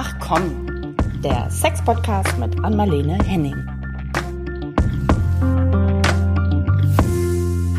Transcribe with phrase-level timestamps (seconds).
[0.00, 3.56] Ach komm, der Sex-Podcast mit Anmalene Henning.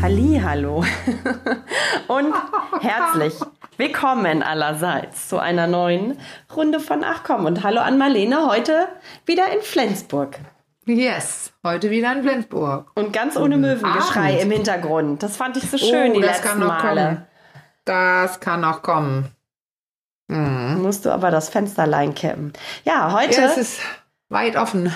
[0.02, 0.84] Hallo
[2.08, 2.34] und
[2.82, 3.40] herzlich
[3.78, 6.18] willkommen allerseits zu einer neuen
[6.54, 8.88] Runde von Ach komm und hallo an Marlene heute
[9.24, 10.40] wieder in Flensburg.
[10.84, 12.90] Yes, heute wieder in Flensburg.
[12.96, 14.42] Und ganz ohne Möwengeschrei Abend.
[14.42, 15.22] im Hintergrund.
[15.22, 17.02] Das fand ich so schön oh, die letzten Male.
[17.02, 17.26] Kommen.
[17.86, 19.34] Das kann noch kommen.
[20.30, 20.82] Mhm.
[20.82, 22.52] Musst du aber das Fensterlein kippen.
[22.84, 23.40] Ja, heute.
[23.40, 23.80] Ja, es ist
[24.28, 24.92] weit offen.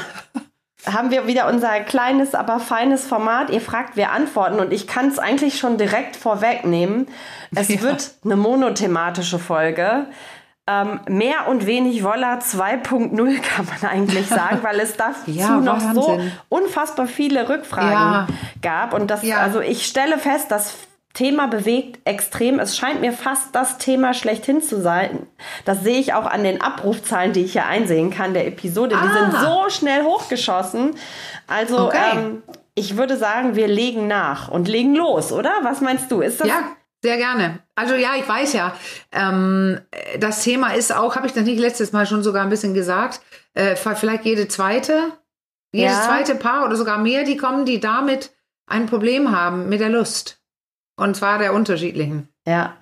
[0.87, 3.51] haben wir wieder unser kleines, aber feines Format.
[3.51, 4.61] Ihr fragt, wir antworten.
[4.61, 7.09] Und ich kann es eigentlich schon direkt vorwegnehmen.
[7.55, 7.81] Es ja.
[7.83, 10.07] wird eine monothematische Folge.
[10.67, 15.81] Ähm, mehr und wenig Woller 2.0 kann man eigentlich sagen, weil es dazu ja, noch
[15.93, 18.27] so unfassbar viele Rückfragen ja.
[18.63, 18.95] gab.
[18.95, 20.75] Und das, also ich stelle fest, dass
[21.15, 22.59] Thema bewegt extrem.
[22.59, 25.27] Es scheint mir fast das Thema schlechthin zu sein.
[25.65, 28.97] Das sehe ich auch an den Abrufzahlen, die ich hier einsehen kann, der Episode.
[28.97, 29.07] Ah.
[29.07, 29.41] Die sind ah.
[29.41, 30.97] so schnell hochgeschossen.
[31.47, 31.99] Also okay.
[32.17, 32.43] ähm,
[32.75, 35.53] ich würde sagen, wir legen nach und legen los, oder?
[35.63, 36.21] Was meinst du?
[36.21, 36.49] Ist das?
[36.49, 36.77] Ja.
[37.03, 37.59] Sehr gerne.
[37.75, 38.75] Also ja, ich weiß ja,
[39.13, 39.79] ähm,
[40.19, 43.21] das Thema ist auch, habe ich das nicht letztes Mal schon sogar ein bisschen gesagt,
[43.53, 45.13] äh, vielleicht jede zweite,
[45.71, 46.03] jedes ja.
[46.03, 48.31] zweite Paar oder sogar mehr, die kommen, die damit
[48.67, 50.41] ein Problem haben mit der Lust.
[50.97, 52.29] Und zwar der unterschiedlichen.
[52.47, 52.77] Ja.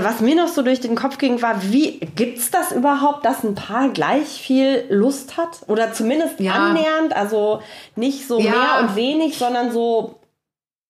[0.00, 3.44] Was mir noch so durch den Kopf ging, war, wie gibt es das überhaupt, dass
[3.44, 5.60] ein Paar gleich viel Lust hat?
[5.66, 6.52] Oder zumindest ja.
[6.52, 7.60] annähernd, also
[7.96, 8.50] nicht so ja.
[8.50, 10.18] mehr und wenig, sondern so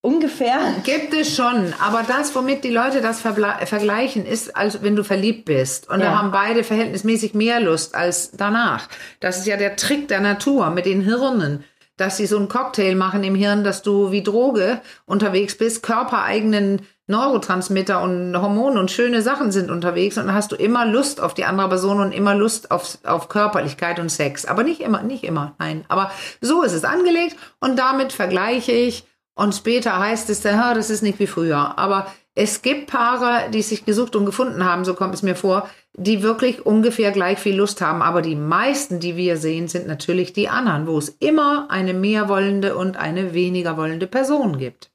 [0.03, 0.59] ungefähr.
[0.85, 5.47] Gibt es schon, aber das, womit die Leute das vergleichen, ist, als wenn du verliebt
[5.47, 5.89] bist.
[5.89, 6.07] Und ja.
[6.07, 8.89] da haben beide verhältnismäßig mehr Lust als danach.
[9.21, 11.65] Das ist ja der Trick der Natur mit den Hirnen
[11.99, 16.81] dass sie so einen Cocktail machen im Hirn, dass du wie Droge unterwegs bist, körpereigenen
[17.09, 21.35] Neurotransmitter und Hormone und schöne Sachen sind unterwegs und dann hast du immer Lust auf
[21.35, 24.45] die andere Person und immer Lust auf, auf Körperlichkeit und Sex.
[24.45, 25.85] Aber nicht immer, nicht immer, nein.
[25.89, 31.03] Aber so ist es angelegt und damit vergleiche ich und später heißt es, das ist
[31.03, 31.79] nicht wie früher.
[31.79, 35.69] Aber es gibt Paare, die sich gesucht und gefunden haben, so kommt es mir vor,
[35.95, 38.03] die wirklich ungefähr gleich viel Lust haben.
[38.03, 42.29] Aber die meisten, die wir sehen, sind natürlich die anderen, wo es immer eine mehr
[42.29, 44.91] wollende und eine weniger wollende Person gibt.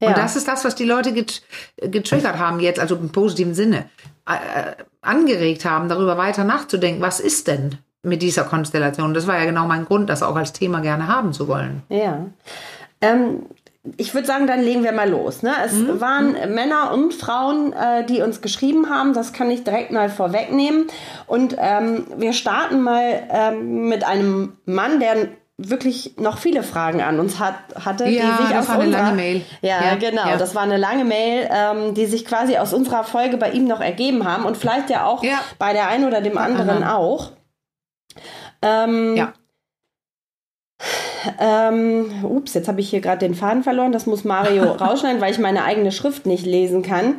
[0.00, 0.08] Ja.
[0.08, 1.42] Und das ist das, was die Leute get
[1.76, 3.88] getriggert haben jetzt, also im positiven Sinne,
[4.26, 7.02] äh, angeregt haben, darüber weiter nachzudenken.
[7.02, 9.14] Was ist denn mit dieser Konstellation?
[9.14, 11.82] Das war ja genau mein Grund, das auch als Thema gerne haben zu wollen.
[11.88, 12.26] Ja.
[13.00, 13.46] Ähm,
[13.96, 15.42] ich würde sagen, dann legen wir mal los.
[15.42, 15.52] Ne?
[15.64, 16.00] Es mhm.
[16.00, 19.12] waren Männer und Frauen, äh, die uns geschrieben haben.
[19.12, 20.86] Das kann ich direkt mal vorwegnehmen.
[21.26, 27.20] Und ähm, wir starten mal ähm, mit einem Mann, der wirklich noch viele Fragen an
[27.20, 29.12] uns hat, hatte, ja, die sich aus unserer
[29.60, 30.36] Ja, ja, genau, ja.
[30.36, 33.80] das war eine lange Mail, ähm, die sich quasi aus unserer Folge bei ihm noch
[33.80, 35.38] ergeben haben und vielleicht ja auch ja.
[35.58, 37.32] bei der einen oder dem anderen auch.
[38.62, 39.32] Ähm, ja.
[41.38, 43.92] Ähm, ups, jetzt habe ich hier gerade den Faden verloren.
[43.92, 47.16] Das muss Mario rausschneiden, weil ich meine eigene Schrift nicht lesen kann.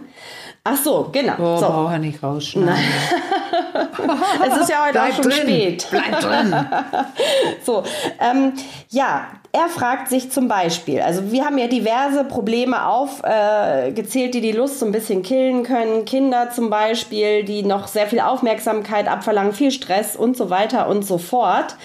[0.67, 1.33] Ach so, genau.
[1.37, 1.67] Oh, so.
[1.67, 2.73] brauche nicht rausschneiden.
[4.47, 5.33] es ist ja heute Bleib auch schon drin.
[5.33, 5.87] spät.
[5.91, 6.55] Bleib drin.
[7.63, 7.83] so,
[8.19, 8.53] ähm,
[8.89, 14.41] ja, er fragt sich zum Beispiel, also wir haben ja diverse Probleme aufgezählt, äh, die
[14.41, 16.03] die Lust so ein bisschen killen können.
[16.05, 21.05] Kinder zum Beispiel, die noch sehr viel Aufmerksamkeit abverlangen, viel Stress und so weiter und
[21.05, 21.75] so fort.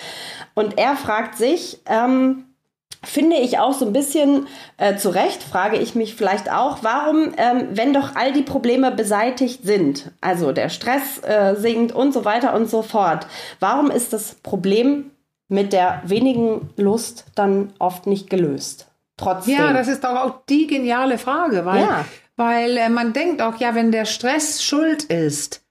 [0.61, 2.45] Und er fragt sich, ähm,
[3.03, 7.33] finde ich auch so ein bisschen äh, zu Recht, frage ich mich vielleicht auch, warum,
[7.39, 12.27] ähm, wenn doch all die Probleme beseitigt sind, also der Stress äh, sinkt und so
[12.27, 13.27] weiter und so fort,
[13.59, 15.11] warum ist das Problem
[15.49, 18.87] mit der wenigen Lust dann oft nicht gelöst?
[19.17, 19.57] Trotzdem.
[19.57, 22.05] Ja, das ist doch auch die geniale Frage, weil, ja.
[22.37, 25.63] weil äh, man denkt auch, ja, wenn der Stress schuld ist,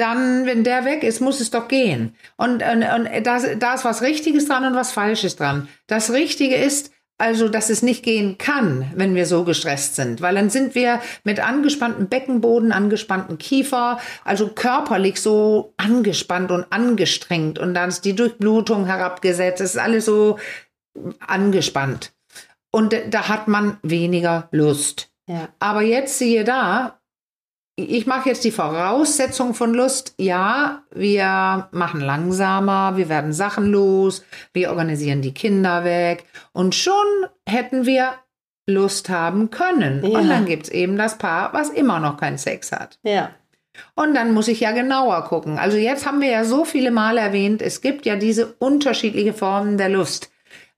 [0.00, 2.14] dann, wenn der weg ist, muss es doch gehen.
[2.36, 5.68] Und, und, und da, da ist was Richtiges dran und was Falsches dran.
[5.86, 10.36] Das Richtige ist, also, dass es nicht gehen kann, wenn wir so gestresst sind, weil
[10.36, 17.74] dann sind wir mit angespanntem Beckenboden, angespannten Kiefer, also körperlich so angespannt und angestrengt und
[17.74, 20.38] dann ist die Durchblutung herabgesetzt, es ist alles so
[21.18, 22.12] angespannt.
[22.72, 25.10] Und da hat man weniger Lust.
[25.26, 25.48] Ja.
[25.58, 26.99] Aber jetzt siehe da,
[27.88, 30.14] ich mache jetzt die Voraussetzung von Lust.
[30.18, 36.94] Ja, wir machen langsamer, wir werden Sachen los, wir organisieren die Kinder weg und schon
[37.46, 38.12] hätten wir
[38.66, 40.04] Lust haben können.
[40.04, 40.18] Ja.
[40.18, 42.98] Und dann gibt es eben das Paar, was immer noch keinen Sex hat.
[43.02, 43.30] Ja.
[43.94, 45.58] Und dann muss ich ja genauer gucken.
[45.58, 49.78] Also jetzt haben wir ja so viele Mal erwähnt, es gibt ja diese unterschiedlichen Formen
[49.78, 50.29] der Lust.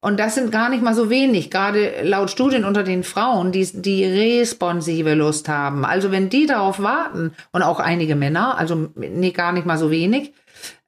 [0.04, 3.66] Und das sind gar nicht mal so wenig, gerade laut Studien unter den Frauen, die,
[3.72, 5.84] die responsive Lust haben.
[5.84, 9.92] Also wenn die darauf warten, und auch einige Männer, also nee, gar nicht mal so
[9.92, 10.32] wenig,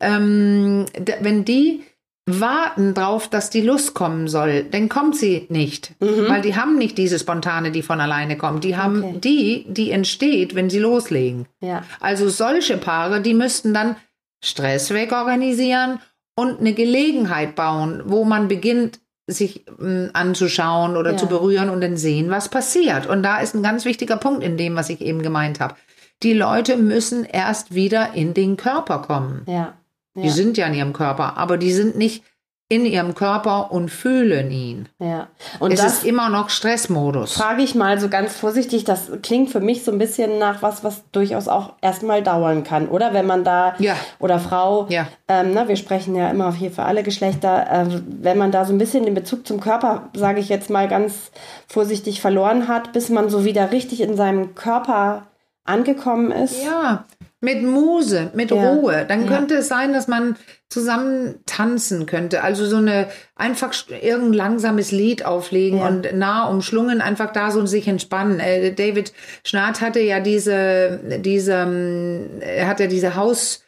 [0.00, 0.87] ähm,
[1.20, 1.84] wenn die
[2.26, 5.93] warten drauf, dass die Lust kommen soll, dann kommt sie nicht.
[6.00, 6.28] Mhm.
[6.28, 8.64] Weil die haben nicht diese spontane, die von alleine kommt.
[8.64, 9.19] Die haben okay.
[9.22, 11.46] die, die entsteht, wenn sie loslegen.
[11.61, 11.84] Ja.
[12.00, 13.94] Also solche Paare, die müssten dann
[14.43, 16.00] Stress wegorganisieren
[16.34, 21.17] und eine Gelegenheit bauen, wo man beginnt, sich äh, anzuschauen oder ja.
[21.17, 23.06] zu berühren und dann sehen, was passiert.
[23.06, 25.76] Und da ist ein ganz wichtiger Punkt in dem, was ich eben gemeint habe.
[26.23, 29.43] Die Leute müssen erst wieder in den Körper kommen.
[29.47, 29.75] Ja.
[30.15, 30.23] ja.
[30.23, 32.23] Die sind ja in ihrem Körper, aber die sind nicht
[32.70, 34.88] in ihrem Körper und fühlen ihn.
[34.99, 35.28] Ja.
[35.61, 37.34] Und es ist immer noch Stressmodus.
[37.34, 40.82] Frage ich mal so ganz vorsichtig, das klingt für mich so ein bisschen nach was,
[40.82, 43.12] was durchaus auch erstmal dauern kann, oder?
[43.12, 43.94] Wenn man da ja.
[44.19, 45.06] oder Frau, ja.
[45.28, 48.72] ähm, na, wir sprechen ja immer hier für alle Geschlechter, äh, wenn man da so
[48.72, 51.32] ein bisschen den Bezug zum Körper, sage ich jetzt mal ganz
[51.69, 55.26] vorsichtig, verloren hat, bis man so wieder richtig in seinem Körper
[55.64, 56.64] angekommen ist.
[56.64, 57.05] Ja,
[57.44, 58.73] mit Muse, mit ja.
[58.73, 59.05] Ruhe.
[59.06, 59.29] Dann ja.
[59.29, 60.37] könnte es sein, dass man
[60.70, 62.43] zusammen tanzen könnte.
[62.43, 63.06] Also so eine
[63.37, 65.87] einfach irgendein langsames Lied auflegen ja.
[65.87, 68.41] und nah umschlungen, einfach da so sich entspannen.
[68.41, 69.12] Äh, David
[69.44, 73.61] Schnarrt hatte ja diese, diese, ähm, er hat ja diese Haus,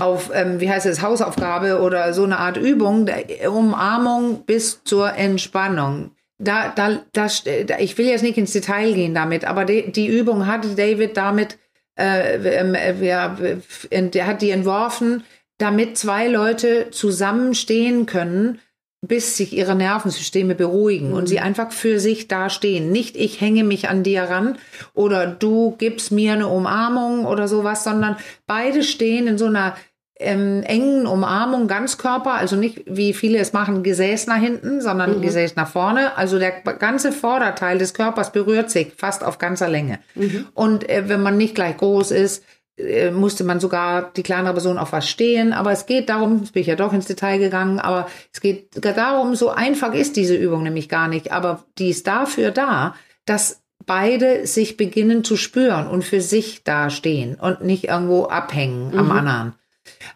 [0.00, 3.08] auf, ähm, wie heißt es, Hausaufgabe oder so eine Art Übung,
[3.46, 6.12] Umarmung bis zur Entspannung.
[6.38, 7.44] Da, da, das,
[7.78, 11.58] ich will jetzt nicht ins Detail gehen damit, aber die, die Übung hatte David damit
[11.98, 15.24] äh, ähm, äh, der hat die entworfen,
[15.58, 18.60] damit zwei Leute zusammenstehen können,
[19.04, 21.14] bis sich ihre Nervensysteme beruhigen mhm.
[21.14, 22.92] und sie einfach für sich dastehen.
[22.92, 24.58] Nicht ich hänge mich an dir ran
[24.94, 28.16] oder du gibst mir eine Umarmung oder sowas, sondern
[28.46, 29.76] beide stehen in so einer
[30.22, 35.22] ähm, engen Umarmung Ganzkörper, also nicht wie viele es machen, Gesäß nach hinten, sondern mhm.
[35.22, 36.16] Gesäß nach vorne.
[36.16, 39.98] Also der ganze Vorderteil des Körpers berührt sich fast auf ganzer Länge.
[40.14, 40.46] Mhm.
[40.54, 42.44] Und äh, wenn man nicht gleich groß ist,
[42.76, 45.52] äh, musste man sogar die kleinere Person auf was stehen.
[45.52, 48.68] Aber es geht darum, jetzt bin ich ja doch ins Detail gegangen, aber es geht
[48.84, 51.32] darum, so einfach ist diese Übung nämlich gar nicht.
[51.32, 52.94] Aber die ist dafür da,
[53.26, 58.98] dass beide sich beginnen zu spüren und für sich dastehen und nicht irgendwo abhängen mhm.
[58.98, 59.54] am anderen.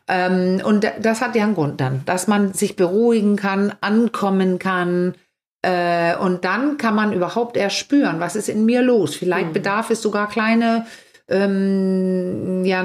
[0.09, 5.15] Ähm, und das hat ja einen Grund dann, dass man sich beruhigen kann, ankommen kann.
[5.63, 9.17] Äh, und dann kann man überhaupt erst spüren, was ist in mir los.
[9.17, 9.55] Vielleicht mhm.
[9.55, 10.87] bedarf es sogar kleine
[11.29, 12.85] ähm, ja,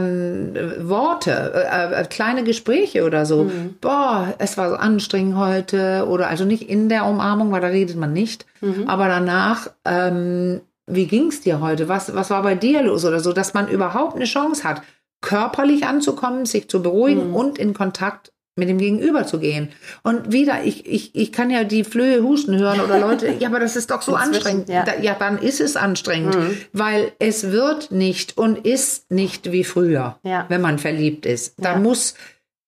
[0.80, 3.44] Worte, äh, äh, kleine Gespräche oder so.
[3.44, 3.76] Mhm.
[3.80, 6.08] Boah, es war so anstrengend heute.
[6.10, 8.48] Oder also nicht in der Umarmung, weil da redet man nicht.
[8.62, 8.88] Mhm.
[8.88, 11.88] Aber danach, ähm, wie ging es dir heute?
[11.88, 14.82] Was, was war bei dir los oder so, dass man überhaupt eine Chance hat
[15.22, 17.36] körperlich anzukommen, sich zu beruhigen mhm.
[17.36, 19.70] und in Kontakt mit dem Gegenüber zu gehen.
[20.04, 23.60] Und wieder, ich, ich, ich kann ja die Flöhe husten hören oder Leute, ja, aber
[23.60, 24.68] das ist doch so anstrengend.
[24.68, 24.84] Ja.
[24.84, 25.16] Da, ja.
[25.18, 26.58] dann ist es anstrengend, mhm.
[26.74, 30.46] weil es wird nicht und ist nicht wie früher, ja.
[30.50, 31.56] wenn man verliebt ist.
[31.58, 32.16] Da muss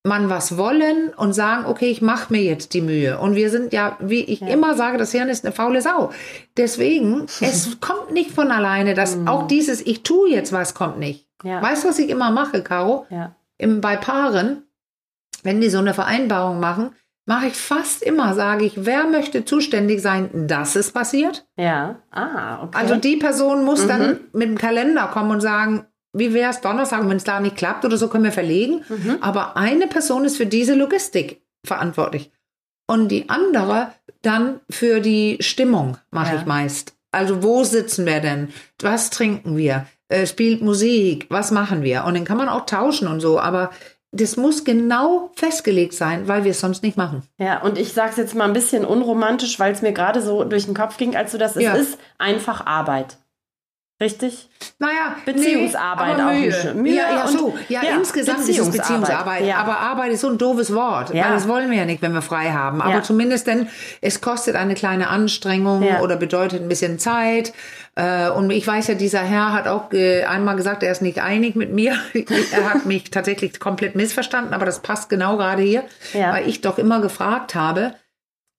[0.03, 3.17] man was wollen und sagen, okay, ich mache mir jetzt die Mühe.
[3.19, 4.47] Und wir sind ja, wie ich ja.
[4.47, 6.11] immer sage, das Hirn ist eine faule Sau.
[6.57, 9.29] Deswegen, es kommt nicht von alleine, dass mhm.
[9.29, 11.27] auch dieses, ich tue jetzt was, kommt nicht.
[11.43, 11.61] Ja.
[11.61, 13.05] Weißt du, was ich immer mache, Caro?
[13.09, 13.35] Ja.
[13.57, 14.63] Im, bei Paaren,
[15.43, 16.91] wenn die so eine Vereinbarung machen,
[17.25, 21.45] mache ich fast immer, sage ich, wer möchte zuständig sein, dass es passiert?
[21.55, 22.01] Ja.
[22.11, 22.77] Ah, okay.
[22.77, 23.87] Also die Person muss mhm.
[23.87, 27.57] dann mit dem Kalender kommen und sagen, wie wäre es Donnerstag, wenn es da nicht
[27.57, 28.83] klappt oder so, können wir verlegen.
[28.87, 29.17] Mhm.
[29.21, 32.31] Aber eine Person ist für diese Logistik verantwortlich.
[32.87, 36.39] Und die andere dann für die Stimmung mache ja.
[36.39, 36.95] ich meist.
[37.11, 38.49] Also wo sitzen wir denn?
[38.81, 39.87] Was trinken wir?
[40.09, 42.03] Äh, spielt Musik, was machen wir?
[42.05, 43.71] Und dann kann man auch tauschen und so, aber
[44.11, 47.23] das muss genau festgelegt sein, weil wir es sonst nicht machen.
[47.39, 50.43] Ja, und ich sage es jetzt mal ein bisschen unromantisch, weil es mir gerade so
[50.43, 51.73] durch den Kopf ging, als du das, ja.
[51.73, 53.17] es ist einfach Arbeit.
[54.01, 54.49] Richtig?
[54.79, 56.73] Naja, Beziehungsarbeit nee, auch Mühe.
[56.73, 57.55] Mühe ja, ja, so.
[57.69, 59.45] ja, ja, insgesamt ist es Beziehungsarbeit.
[59.45, 59.57] Ja.
[59.57, 61.25] Aber Arbeit ist so ein doofes Wort, ja.
[61.25, 62.81] weil das wollen wir ja nicht, wenn wir frei haben.
[62.81, 63.69] Aber zumindest denn,
[64.01, 67.53] es kostet eine kleine Anstrengung oder bedeutet ein bisschen Zeit.
[67.95, 71.55] Äh, und ich weiß ja, dieser Herr hat auch einmal gesagt, er ist nicht einig
[71.55, 71.95] mit mir.
[72.51, 75.83] er hat mich tatsächlich komplett missverstanden, aber das passt genau gerade hier,
[76.13, 77.93] weil ich doch immer gefragt habe,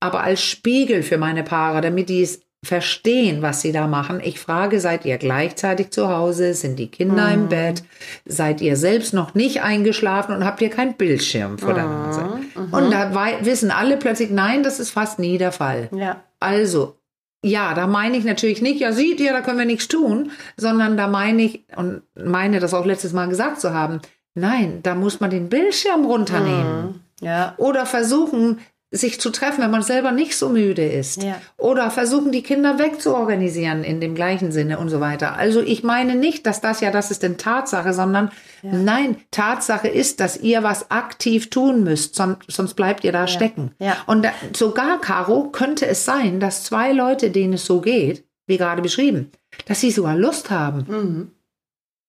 [0.00, 4.20] aber als Spiegel für meine Paare, damit die es verstehen, was sie da machen.
[4.22, 6.54] Ich frage, seid ihr gleichzeitig zu Hause?
[6.54, 7.34] Sind die Kinder mhm.
[7.34, 7.82] im Bett?
[8.24, 12.24] Seid ihr selbst noch nicht eingeschlafen und habt ihr keinen Bildschirm vor der Nase?
[12.54, 12.72] Mhm.
[12.72, 15.88] Und da wissen alle plötzlich, nein, das ist fast nie der Fall.
[15.94, 16.22] Ja.
[16.40, 16.96] Also,
[17.44, 20.96] ja, da meine ich natürlich nicht, ja, seht ihr, da können wir nichts tun, sondern
[20.96, 24.00] da meine ich, und meine das auch letztes Mal gesagt zu haben,
[24.34, 26.82] nein, da muss man den Bildschirm runternehmen.
[26.86, 27.00] Mhm.
[27.20, 27.54] Ja.
[27.58, 28.58] Oder versuchen,
[28.96, 31.22] sich zu treffen, wenn man selber nicht so müde ist.
[31.22, 31.40] Ja.
[31.56, 35.36] Oder versuchen, die Kinder wegzuorganisieren in dem gleichen Sinne und so weiter.
[35.36, 38.30] Also ich meine nicht, dass das ja, das ist denn Tatsache, sondern
[38.62, 43.72] nein, Tatsache ist, dass ihr was aktiv tun müsst, sonst, sonst bleibt ihr da stecken.
[43.78, 43.96] Ja.
[44.06, 48.58] Und da, sogar, Caro, könnte es sein, dass zwei Leute, denen es so geht, wie
[48.58, 49.32] gerade beschrieben,
[49.66, 50.84] dass sie sogar Lust haben.
[50.88, 51.30] Mhm.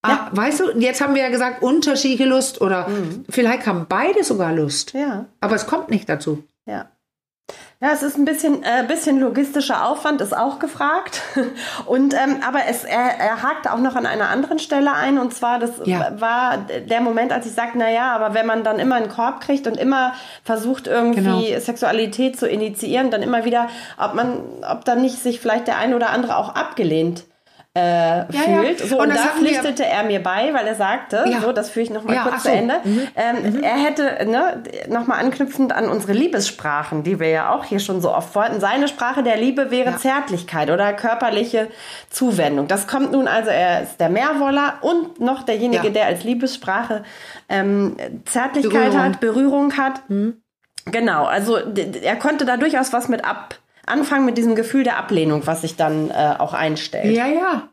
[0.08, 3.26] Ah, weißt du, jetzt haben wir ja gesagt, unterschiedliche Lust oder Mhm.
[3.28, 4.94] vielleicht haben beide sogar Lust.
[4.94, 5.26] Ja.
[5.42, 6.44] Aber es kommt nicht dazu.
[6.66, 6.88] Ja.
[7.80, 11.22] Ja, es ist ein bisschen, äh, bisschen logistischer Aufwand, ist auch gefragt.
[11.86, 15.34] Und ähm, aber es, er, er hakte auch noch an einer anderen Stelle ein und
[15.34, 16.20] zwar, das Ja.
[16.20, 19.42] war der Moment, als ich sagte, na ja, aber wenn man dann immer einen Korb
[19.42, 21.60] kriegt und immer versucht irgendwie Genau.
[21.60, 23.68] Sexualität zu initiieren, dann immer wieder,
[24.00, 27.26] ob man, ob dann nicht sich vielleicht der ein oder andere auch abgelehnt
[27.76, 28.80] äh, fühlt.
[28.80, 31.42] So, Und und, da wir- pflichtete er mir bei, weil er sagte, Ja.
[31.42, 32.54] so, das führe ich noch mal Ja, kurz ach zu so.
[32.54, 32.76] Ende.
[32.84, 33.08] Mhm.
[33.16, 38.00] Ähm, Er hätte, ne, nochmal anknüpfend an unsere Liebessprachen, die wir ja auch hier schon
[38.02, 39.98] so oft wollten, seine Sprache der Liebe wäre Ja.
[39.98, 41.68] Zärtlichkeit oder körperliche
[42.10, 42.68] Zuwendung.
[42.70, 45.94] Das kommt nun also, er ist der Mehrwoller und noch derjenige, Ja.
[45.94, 47.04] der als Liebessprache
[47.50, 49.04] ähm, Zärtlichkeit Berührung.
[49.04, 50.02] hat, Berührung hat.
[50.92, 53.56] Genau, also er konnte da durchaus was mit ab
[53.86, 57.16] anfangen mit diesem Gefühl der Ablehnung, was sich dann äh, auch einstellt.
[57.16, 57.70] Ja, ja.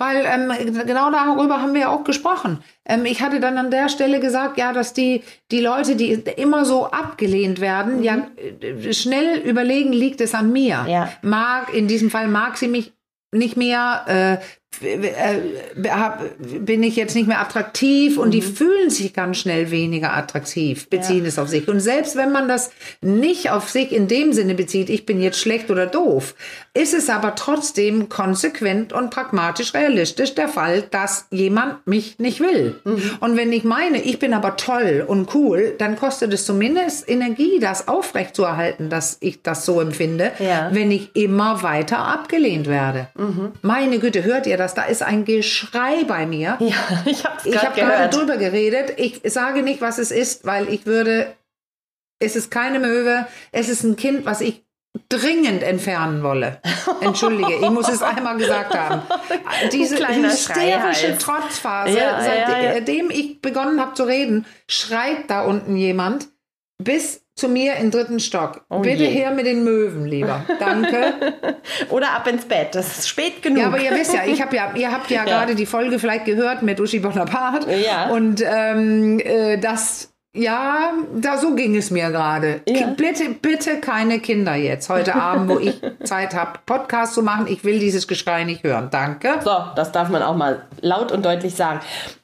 [0.00, 0.50] Weil ähm,
[0.86, 2.64] genau darüber haben wir ja auch gesprochen.
[2.86, 6.64] Ähm, ich hatte dann an der Stelle gesagt, ja, dass die, die Leute, die immer
[6.64, 8.26] so abgelehnt werden, ja
[8.62, 10.86] äh, schnell überlegen, liegt es an mir.
[10.88, 11.12] Ja.
[11.20, 12.94] Mag, in diesem Fall mag sie mich
[13.32, 14.04] nicht mehr,
[14.40, 14.44] äh,
[14.80, 15.02] bin
[16.82, 21.38] ich jetzt nicht mehr attraktiv und die fühlen sich ganz schnell weniger attraktiv, beziehen es
[21.38, 21.68] auf sich.
[21.68, 25.38] Und selbst wenn man das nicht auf sich in dem Sinne bezieht, ich bin jetzt
[25.40, 26.34] schlecht oder doof,
[26.72, 32.80] ist es aber trotzdem konsequent und pragmatisch realistisch der Fall, dass jemand mich nicht will.
[33.20, 37.58] Und wenn ich meine, ich bin aber toll und cool, dann kostet es zumindest Energie,
[37.60, 40.70] das aufrechtzuerhalten, dass ich das so empfinde, Ja.
[40.72, 43.08] wenn ich immer weiter abgelehnt werde.
[43.62, 44.74] Meine Güte, hört ihr das?
[44.74, 46.56] Da ist ein Geschrei bei mir.
[46.60, 46.76] Ja,
[47.06, 48.14] ich habe Ich gerade gehört.
[48.14, 48.94] drüber geredet.
[48.98, 51.34] Ich sage nicht, was es ist, weil ich würde.
[52.22, 53.26] Es ist keine Möwe.
[53.50, 54.62] Es ist ein Kind, was ich
[55.08, 56.60] dringend entfernen wolle.
[57.00, 59.02] Entschuldige, ich muss es einmal gesagt haben.
[59.72, 61.16] Diese hysterische.
[61.18, 62.72] Trotzphase, Ja, ja, ja.
[62.74, 66.28] seitdem ich begonnen habe zu reden, schreit da unten jemand
[66.82, 68.60] bis zu mir im dritten Stock.
[68.68, 69.10] Oh Bitte je.
[69.10, 70.44] her mit den Möwen, lieber.
[70.58, 71.14] Danke.
[71.88, 72.74] Oder ab ins Bett.
[72.74, 73.58] Das ist spät genug.
[73.58, 76.26] Ja, aber ihr wisst ja, ich habe ja, ihr habt ja, gerade die Folge vielleicht
[76.26, 77.72] gehört mit Uschi Bonaparte.
[77.74, 78.10] Ja.
[78.10, 82.60] Und ähm, äh, das, ja, da so ging es mir gerade.
[82.68, 82.86] Ja.
[82.88, 87.46] Bitte, bitte keine Kinder jetzt heute Abend, wo ich Zeit habe, Podcast zu machen.
[87.48, 88.88] Ich will dieses Geschrei nicht hören.
[88.90, 89.40] Danke.
[89.42, 91.80] So, das darf man auch mal laut und deutlich sagen.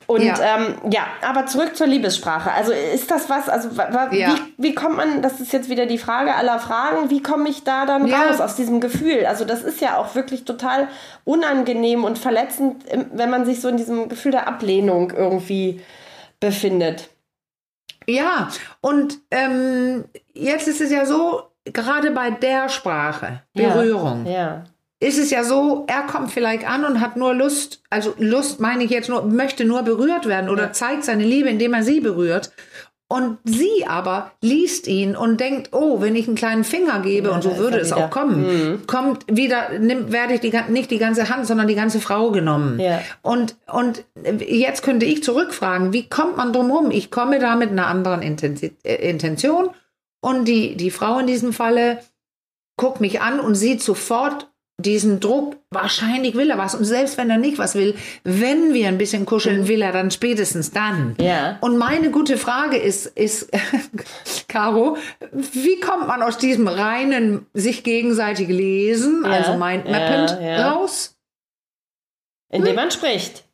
[0.06, 0.34] Und Ja.
[0.40, 2.52] ähm, ja aber zurück zur Liebessprache.
[2.52, 4.34] Also ist das was, also wa- Ja.
[4.56, 7.64] wie, wie kommt man, das ist jetzt wieder die Frage aller Fragen, wie komme ich
[7.64, 9.26] da dann raus aus diesem Gefühl?
[9.26, 10.86] Also das ist ja auch wirklich total
[11.24, 12.84] unangenehm und verletzend,
[13.14, 15.80] wenn man sich so in diesem Gefühl der Ablehnung irgendwie
[16.38, 17.08] befindet.
[18.08, 18.48] Ja,
[18.80, 24.64] und ähm, jetzt ist es ja so, gerade bei der Sprache, Berührung, Ja.
[25.00, 28.84] ist es ja so, er kommt vielleicht an und hat nur Lust, also Lust meine
[28.84, 30.72] ich jetzt nur, möchte nur berührt werden oder Ja.
[30.72, 32.52] zeigt seine Liebe, indem er sie berührt.
[33.08, 37.34] Und sie aber liest ihn und denkt, oh, wenn ich einen kleinen Finger gebe, Ja,
[37.36, 37.98] und so würde es wieder.
[37.98, 38.04] Mhm.
[38.04, 42.00] auch kommen, kommt wieder, nimm, werde ich die, nicht die ganze Hand, sondern die ganze
[42.00, 42.80] Frau genommen.
[42.80, 43.00] Ja.
[43.22, 44.04] Und, und
[44.40, 46.90] jetzt könnte ich zurückfragen, wie kommt man drum rum?
[46.90, 49.70] Ich komme da mit einer anderen äh, Intention
[50.20, 52.00] und die, die Frau in diesem Falle
[52.76, 54.48] guckt mich an und sieht sofort
[54.78, 56.74] diesen Druck, wahrscheinlich will er was.
[56.74, 60.10] Und selbst wenn er nicht was will, wenn wir ein bisschen kuscheln, will er dann
[60.10, 61.16] spätestens dann.
[61.18, 61.56] Ja.
[61.62, 63.50] Und meine gute Frage ist, ist,
[64.48, 64.98] Caro,
[65.32, 70.72] wie kommt man aus diesem reinen sich gegenseitig lesen, Ja, also mindmappend, ja, ja.
[70.72, 71.16] raus?
[72.50, 73.44] Indem man spricht.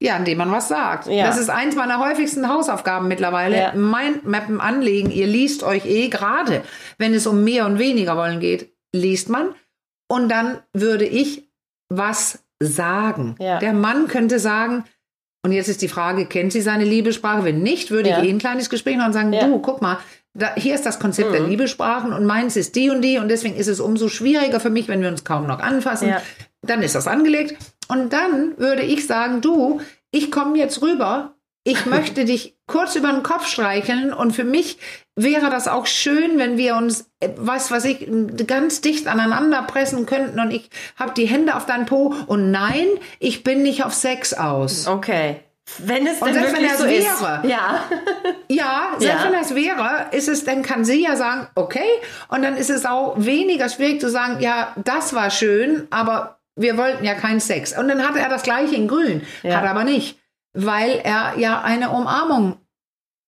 [0.00, 1.06] Ja, indem man was sagt.
[1.06, 1.26] Ja.
[1.26, 3.56] Das ist eins meiner häufigsten Hausaufgaben mittlerweile.
[3.56, 3.72] Ja.
[3.72, 5.10] Mindmappen anlegen.
[5.10, 6.62] Ihr liest euch eh gerade,
[6.98, 9.54] wenn es um mehr und weniger wollen geht, liest man.
[10.08, 11.48] Und dann würde ich
[11.88, 13.36] was sagen.
[13.38, 13.58] Ja.
[13.58, 14.84] Der Mann könnte sagen,
[15.44, 17.44] und jetzt ist die Frage, kennt sie seine Liebessprache?
[17.44, 18.18] Wenn nicht, würde Ja.
[18.22, 19.46] ich eh ein kleines Gespräch machen und sagen, Ja.
[19.46, 19.98] du, guck mal,
[20.32, 21.32] da, hier ist das Konzept Mhm.
[21.34, 24.70] der Liebessprachen und meins ist die und die und deswegen ist es umso schwieriger für
[24.70, 26.08] mich, wenn wir uns kaum noch anfassen.
[26.08, 26.22] Ja.
[26.62, 27.56] Dann ist das angelegt.
[27.88, 29.80] Und dann würde ich sagen, du,
[30.10, 31.34] ich komme jetzt rüber.
[31.66, 34.78] Ich möchte dich kurz über den Kopf streicheln und für mich
[35.16, 38.06] wäre das auch schön, wenn wir uns, äh, was was ich,
[38.46, 42.86] ganz dicht aneinander pressen könnten und ich habe die Hände auf deinen Po und nein,
[43.18, 44.86] ich bin nicht auf Sex aus.
[44.86, 45.40] Okay.
[45.78, 47.22] Wenn es denn wirklich so es ist.
[47.22, 47.40] wäre.
[47.48, 47.82] Ja.
[48.50, 49.24] Ja, selbst Ja.
[49.24, 51.88] wenn das wäre, ist es, dann kann sie ja sagen, okay,
[52.28, 56.76] und dann ist es auch weniger schwierig zu sagen, ja, das war schön, aber wir
[56.76, 57.76] wollten ja keinen Sex.
[57.76, 59.56] Und dann hatte er das gleiche in Grün, Ja.
[59.56, 60.18] hat er aber nicht,
[60.54, 62.56] weil er ja eine Umarmung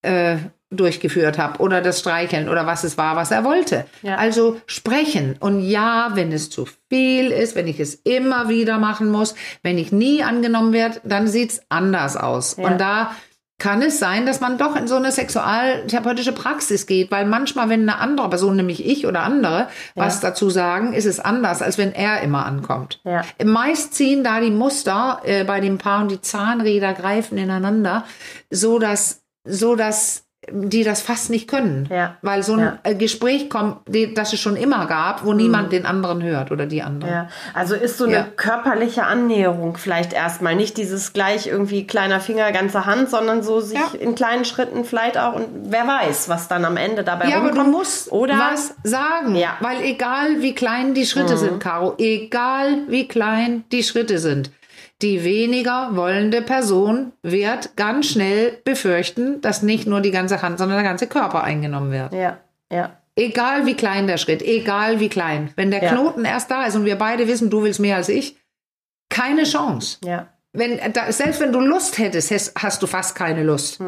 [0.02, 0.38] äh,
[0.70, 3.86] durchgeführt hat oder das Streicheln oder was es war, was er wollte.
[4.02, 4.16] Ja.
[4.16, 5.36] Also sprechen.
[5.38, 9.78] Und ja, wenn es zu viel ist, wenn ich es immer wieder machen muss, wenn
[9.78, 12.56] ich nie angenommen werde, dann sieht's anders aus.
[12.56, 12.64] Ja.
[12.66, 13.12] Und da
[13.58, 17.88] kann es sein, dass man doch in so eine sexualtherapeutische Praxis geht, weil manchmal, wenn
[17.88, 21.92] eine andere Person, nämlich ich oder andere, was dazu sagen, ist es anders, als wenn
[21.92, 23.00] er immer ankommt.
[23.04, 23.22] Ja.
[23.42, 28.04] Meist ziehen da die Muster äh, bei den Paaren, die Zahnräder greifen ineinander,
[28.50, 31.88] so dass, so dass die das fast nicht können.
[31.90, 32.16] Ja.
[32.22, 32.78] Weil so ein Ja.
[32.82, 36.66] äh, Gespräch kommt, die, das es schon immer gab, wo niemand den anderen hört oder
[36.66, 37.10] die andere.
[37.10, 40.54] Ja, also ist so eine körperliche Annäherung vielleicht erstmal.
[40.56, 45.18] Nicht dieses gleich irgendwie kleiner Finger, ganze Hand, sondern so sich in kleinen Schritten vielleicht
[45.18, 47.66] auch und wer weiß, was dann am Ende dabei Ja, aber rumkommt.
[47.66, 49.36] du musst Oder was sagen.
[49.60, 54.50] Weil egal wie klein die Schritte sind, Caro, egal wie klein die Schritte sind,
[55.02, 60.78] die weniger wollende Person wird ganz schnell befürchten, dass nicht nur die ganze Hand, sondern
[60.78, 62.12] der ganze Körper eingenommen wird.
[62.12, 62.38] Ja,
[62.72, 65.50] ja, Egal wie klein der Schritt, egal wie klein.
[65.56, 65.90] Wenn der Ja.
[65.92, 68.36] Knoten erst da ist und wir beide wissen, du willst mehr als ich,
[69.08, 69.98] keine Chance.
[70.04, 70.26] ja.
[70.52, 73.78] Wenn, da, selbst wenn du Lust hättest, hast, hast du fast keine Lust.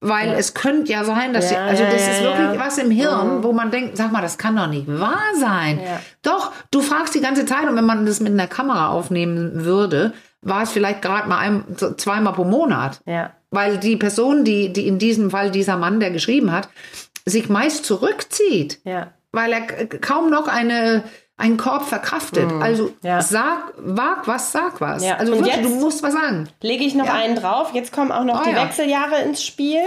[0.00, 1.56] Weil es könnte ja sein, dass Hm.
[1.56, 2.32] Ja, sie, also ja, das ja, ist ja.
[2.34, 2.38] Hm.
[2.42, 5.80] wirklich was im Hirn, wo man denkt, sag mal, das kann doch nicht wahr sein.
[5.82, 6.00] Ja.
[6.20, 10.12] Doch, du fragst die ganze Zeit und wenn man das mit einer Kamera aufnehmen würde,
[10.42, 11.64] war es vielleicht gerade mal ein,
[11.96, 13.00] zweimal pro Monat.
[13.06, 13.30] Ja.
[13.50, 16.68] Weil die Person, die, die in diesem Fall dieser Mann, der geschrieben hat,
[17.24, 19.08] sich meist zurückzieht Ja.
[19.32, 21.02] weil er kaum noch eine,
[21.38, 22.50] einen Korb verkraftet.
[22.60, 22.92] Also Hm.
[23.02, 23.20] Ja.
[23.20, 25.04] sag, wag was, sag was.
[25.04, 25.16] Ja.
[25.16, 26.48] Also wirklich, jetzt- du musst was sagen.
[26.62, 27.70] Lege ich noch einen drauf.
[27.74, 28.64] Jetzt kommen auch noch Oh die ja.
[28.64, 29.80] Wechseljahre ins Spiel.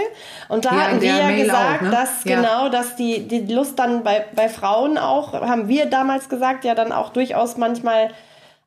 [0.48, 1.90] Und da hatten wir ja Mail gesagt, auch, ne?
[1.90, 6.64] dass genau, dass die, die Lust dann bei, bei Frauen auch, haben wir damals gesagt,
[6.64, 8.10] ja dann auch durchaus manchmal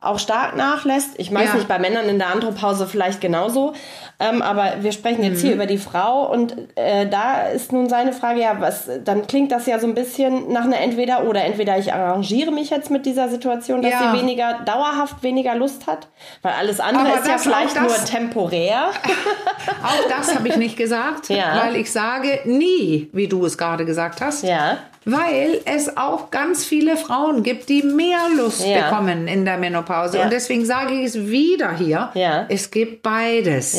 [0.04, 1.12] auch stark nachlässt.
[1.18, 1.54] Ich weiß Ja.
[1.56, 3.74] nicht, bei Männern in der Andropause vielleicht genauso.
[4.20, 5.48] Ähm, aber wir sprechen jetzt Mhm.
[5.48, 9.52] hier über die Frau und äh, da ist nun seine Frage, ja, was, dann klingt
[9.52, 11.44] das ja so ein bisschen nach einer entweder oder.
[11.44, 14.12] Entweder ich arrangiere mich jetzt mit dieser Situation, dass Ja.
[14.14, 16.08] sie weniger, dauerhaft weniger Lust hat,
[16.42, 18.90] weil alles andere Aber ist ja das- vielleicht auch nur das- temporär.
[19.84, 21.62] Auch das habe ich nicht gesagt, Ja.
[21.64, 24.44] weil ich sage nie, wie du es gerade gesagt hast.
[24.44, 24.78] Ja.
[25.06, 28.90] Weil es auch ganz viele Frauen gibt, die mehr Lust Ja.
[28.90, 30.18] bekommen in der Menopause.
[30.18, 30.24] Ja.
[30.24, 32.10] Und deswegen sage ich es wieder hier.
[32.14, 32.46] Ja.
[32.50, 33.78] Es gibt beides.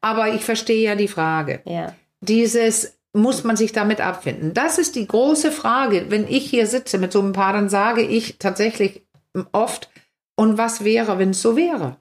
[0.00, 1.60] Aber ich verstehe ja die Frage.
[2.20, 4.54] Dieses muss man sich damit abfinden.
[4.54, 6.06] Das ist die große Frage.
[6.08, 9.02] Wenn ich hier sitze mit so einem Paar, dann sage ich tatsächlich
[9.52, 9.88] oft,
[10.36, 11.96] und was wäre, wenn es so wäre?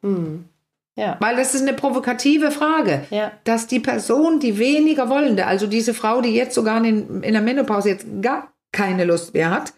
[0.95, 1.17] Ja.
[1.19, 3.05] Weil das ist eine provokative Frage.
[3.11, 3.31] Ja.
[3.43, 7.41] Dass die Person, die weniger wollende, also diese Frau, die jetzt sogar in, in der
[7.41, 9.73] Menopause jetzt gar keine Lust mehr hat,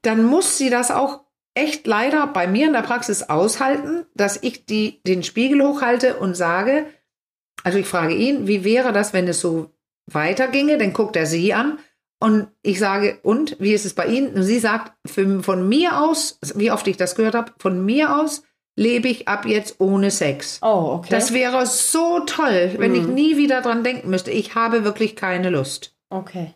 [0.00, 1.20] dann muss sie das auch
[1.54, 6.34] echt leider bei mir in der Praxis aushalten, dass ich die, den Spiegel hochhalte und
[6.34, 6.86] sage,
[7.62, 9.70] also ich frage ihn, wie wäre das, wenn es so
[10.06, 10.78] weiterginge?
[10.78, 11.78] Dann guckt er sie an
[12.22, 14.34] und ich sage, und wie ist es bei Ihnen?
[14.34, 18.16] Und sie sagt, für, von mir aus, wie oft ich das gehört habe, von mir
[18.16, 18.42] aus
[18.76, 20.58] lebe ich ab jetzt ohne Sex.
[20.62, 21.08] Oh, okay.
[21.10, 24.30] Das wäre so toll, wenn ich nie wieder dran denken müsste.
[24.30, 25.96] Ich habe wirklich keine Lust.
[26.10, 26.54] okay.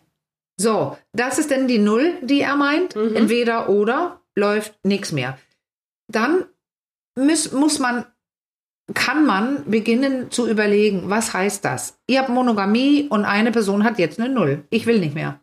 [0.57, 2.95] So, das ist denn die Null, die er meint.
[2.95, 5.37] Entweder oder läuft nichts mehr.
[6.07, 6.45] Dann
[7.17, 8.05] muss, muss man,
[8.93, 11.97] kann man beginnen zu überlegen, was heißt das?
[12.07, 14.63] Ihr habt Monogamie und eine Person hat jetzt eine Null.
[14.69, 15.39] Ich will nicht mehr.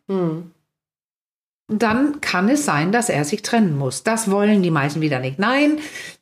[1.68, 4.02] Dann kann es sein, dass er sich trennen muss.
[4.02, 5.38] Das wollen die meisten wieder nicht.
[5.38, 5.78] Nein,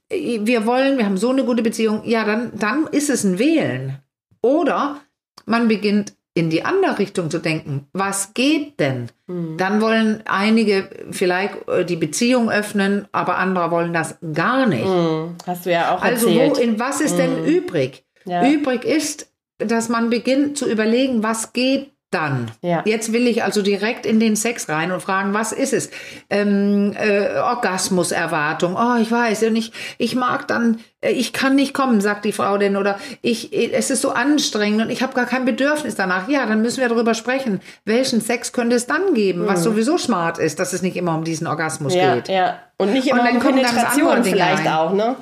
[0.09, 2.03] wir wollen, wir haben so eine gute Beziehung.
[2.05, 3.99] Ja, dann, dann ist es ein Wählen.
[4.43, 5.01] Oder
[5.47, 7.87] man beginnt in die andere Richtung zu denken.
[7.93, 9.09] Was geht denn?
[9.27, 14.85] Dann wollen einige vielleicht äh, die Beziehung öffnen, aber andere wollen das gar nicht.
[14.87, 15.37] Hm.
[15.47, 16.57] Hast du ja auch Also erzählt.
[16.57, 18.05] wo, in was ist denn übrig?
[18.25, 18.49] Ja.
[18.49, 22.51] Übrig ist, dass man beginnt zu überlegen, was geht dann?
[22.61, 22.83] Ja.
[22.85, 25.91] Jetzt will ich also direkt in den Sex rein und fragen, was ist es?
[26.29, 28.77] Ähm, äh, Orgasmuserwartung.
[28.77, 32.33] Oh, ich weiß und ich, ich mag dann, äh, ich kann nicht kommen, sagt die
[32.33, 35.95] Frau denn, oder ich, äh, es ist so anstrengend und ich habe gar kein Bedürfnis
[35.95, 36.29] danach.
[36.29, 37.61] Ja, dann müssen wir darüber sprechen.
[37.85, 41.25] Welchen Sex könnte es dann geben, was sowieso smart ist, dass es nicht immer um
[41.25, 42.29] diesen Orgasmus ja, geht.
[42.29, 42.59] ja.
[42.77, 44.73] Und nicht Und immer dann um Penetration vielleicht rein.
[44.73, 45.17] auch, ne?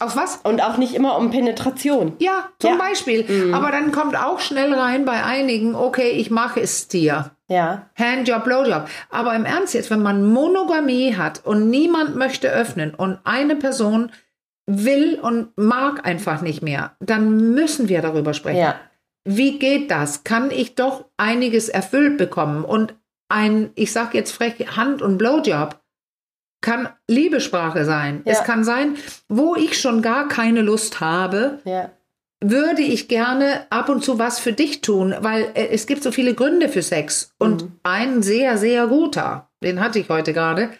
[0.00, 0.40] Auf was?
[0.42, 2.14] Und auch nicht immer um Penetration.
[2.18, 2.76] Ja, zum Ja.
[2.78, 3.52] Beispiel.
[3.54, 7.30] Aber dann kommt auch schnell rein bei einigen, okay, ich mache es dir.
[7.48, 7.90] Ja.
[7.98, 8.88] Handjob, Blowjob.
[9.10, 14.10] Aber im Ernst jetzt, wenn man Monogamie hat und niemand möchte öffnen und eine Person
[14.66, 18.58] will und mag einfach nicht mehr, dann müssen wir darüber sprechen.
[18.60, 18.74] Ja.
[19.26, 20.24] Wie geht das?
[20.24, 22.64] Kann ich doch einiges erfüllt bekommen?
[22.64, 22.94] Und
[23.28, 25.78] ein, ich sag jetzt frech, Hand- und Blowjob
[26.64, 28.22] kann Liebesprache sein.
[28.24, 28.32] Ja.
[28.32, 28.96] Es kann sein,
[29.28, 31.90] wo ich schon gar keine Lust habe, Ja.
[32.42, 36.10] würde ich gerne ab und zu was für dich tun, weil äh, es gibt so
[36.10, 37.32] viele Gründe für Sex.
[37.38, 37.72] Und Mhm.
[37.84, 40.70] ein sehr, sehr guter, den hatte ich heute gerade,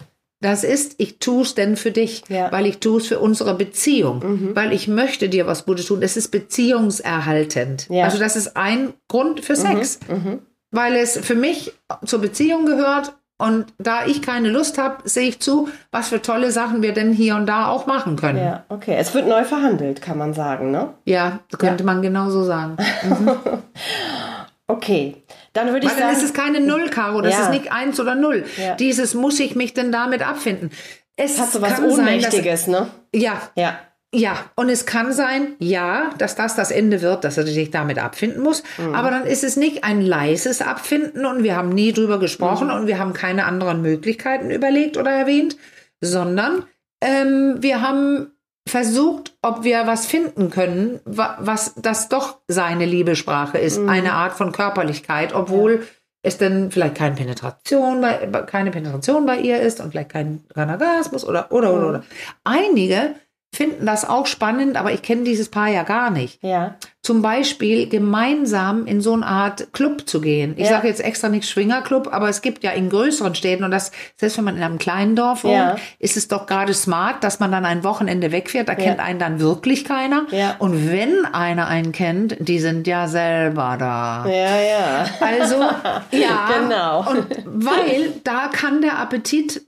[0.40, 2.49] das ist, ich tue es denn für dich, Ja.
[2.49, 2.53] Mhm.
[2.53, 6.03] weil ich tue es für unsere Beziehung, weil ich möchte dir was Gutes tun.
[6.03, 7.88] Es ist beziehungserhaltend.
[7.88, 7.97] Ja.
[7.97, 8.05] Mhm.
[8.05, 10.01] Also das ist ein Grund für Sex,
[10.70, 11.73] weil es für mich
[12.05, 13.14] zur Beziehung gehört.
[13.37, 17.12] Und da ich keine Lust habe, sehe ich zu, was für tolle Sachen wir denn
[17.12, 18.38] hier und da auch machen können.
[18.38, 18.94] Ja, okay.
[18.97, 20.90] Es wird neu verhandelt, kann man sagen, ne?
[21.05, 22.77] Ja, könnte man genauso sagen.
[24.66, 25.23] Okay.
[25.53, 26.25] Dann würde ich Weil dann sagen.
[26.25, 27.20] ist es keine Null, Caro.
[27.20, 27.42] Das Ja.
[27.42, 28.47] ist nicht eins oder Null.
[28.57, 28.77] Ja.
[28.77, 30.70] Dieses muss ich mich denn damit abfinden.
[31.16, 32.88] Es hast du was kann sein, Ohnmächtiges, ne?
[33.12, 33.79] Dass, ja, Ja.
[34.14, 34.37] Ja.
[34.57, 38.42] Und es kann sein, ja, dass das das Ende wird, dass er sich damit abfinden
[38.42, 38.62] muss.
[38.79, 38.94] Mhm.
[38.94, 42.74] Aber dann ist es nicht ein leises Abfinden und wir haben nie drüber gesprochen Mhm.
[42.74, 45.57] und wir haben keine anderen Möglichkeiten überlegt oder erwähnt,
[46.00, 46.64] sondern
[47.03, 48.29] ähm, wir haben
[48.66, 53.88] versucht, ob wir was finden können, wa was das doch seine Liebesprache ist, Mhm.
[53.90, 55.87] eine Art von Körperlichkeit, obwohl
[56.22, 58.14] es denn vielleicht keine Penetration bei,
[58.46, 62.05] keine Penetration bei ihr ist und vielleicht kein, kein Orgasmus oder oder oder oder.
[62.44, 63.14] Einige
[63.55, 66.43] finden das auch spannend, aber ich kenne dieses Paar ja gar nicht.
[66.43, 66.75] Ja.
[67.03, 70.55] Zum Beispiel gemeinsam in so eine Art Club zu gehen.
[70.57, 70.71] Ich Ja.
[70.77, 74.38] sage jetzt extra nicht Schwingerclub, aber es gibt ja in größeren Städten und das, selbst
[74.38, 75.77] wenn man in einem kleinen Dorf wohnt, Ja.
[75.99, 78.69] ist es doch gerade smart, dass man dann ein Wochenende wegfährt.
[78.71, 80.25] Da kennt einen dann wirklich keiner.
[80.31, 80.57] Ja.
[80.59, 84.25] Und wenn einer einen kennt, die sind ja selber da.
[84.27, 85.07] Ja, ja.
[85.21, 85.57] Also,
[86.11, 86.49] ja.
[86.59, 87.01] Genau.
[87.11, 89.61] Und weil da kann der Appetit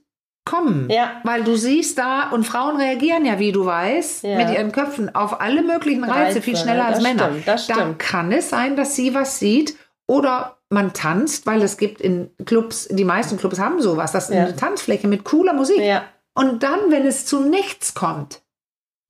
[0.47, 0.89] kommen.
[0.89, 1.11] Ja.
[1.23, 4.37] Weil du siehst da, und Frauen reagieren ja, wie du weißt, Ja.
[4.37, 6.85] mit ihren Köpfen auf alle möglichen Reize, Reize, viel schneller ne?
[6.85, 7.23] als Das Männer.
[7.29, 7.99] stimmt, das Da stimmt.
[7.99, 12.87] kann es sein, dass sie was sieht oder man tanzt, weil es gibt in Clubs,
[12.91, 14.43] die meisten Clubs haben sowas, das ist Ja.
[14.45, 15.79] eine Tanzfläche mit cooler Musik.
[15.79, 16.03] Ja.
[16.33, 18.41] Und dann, wenn es zu nichts kommt,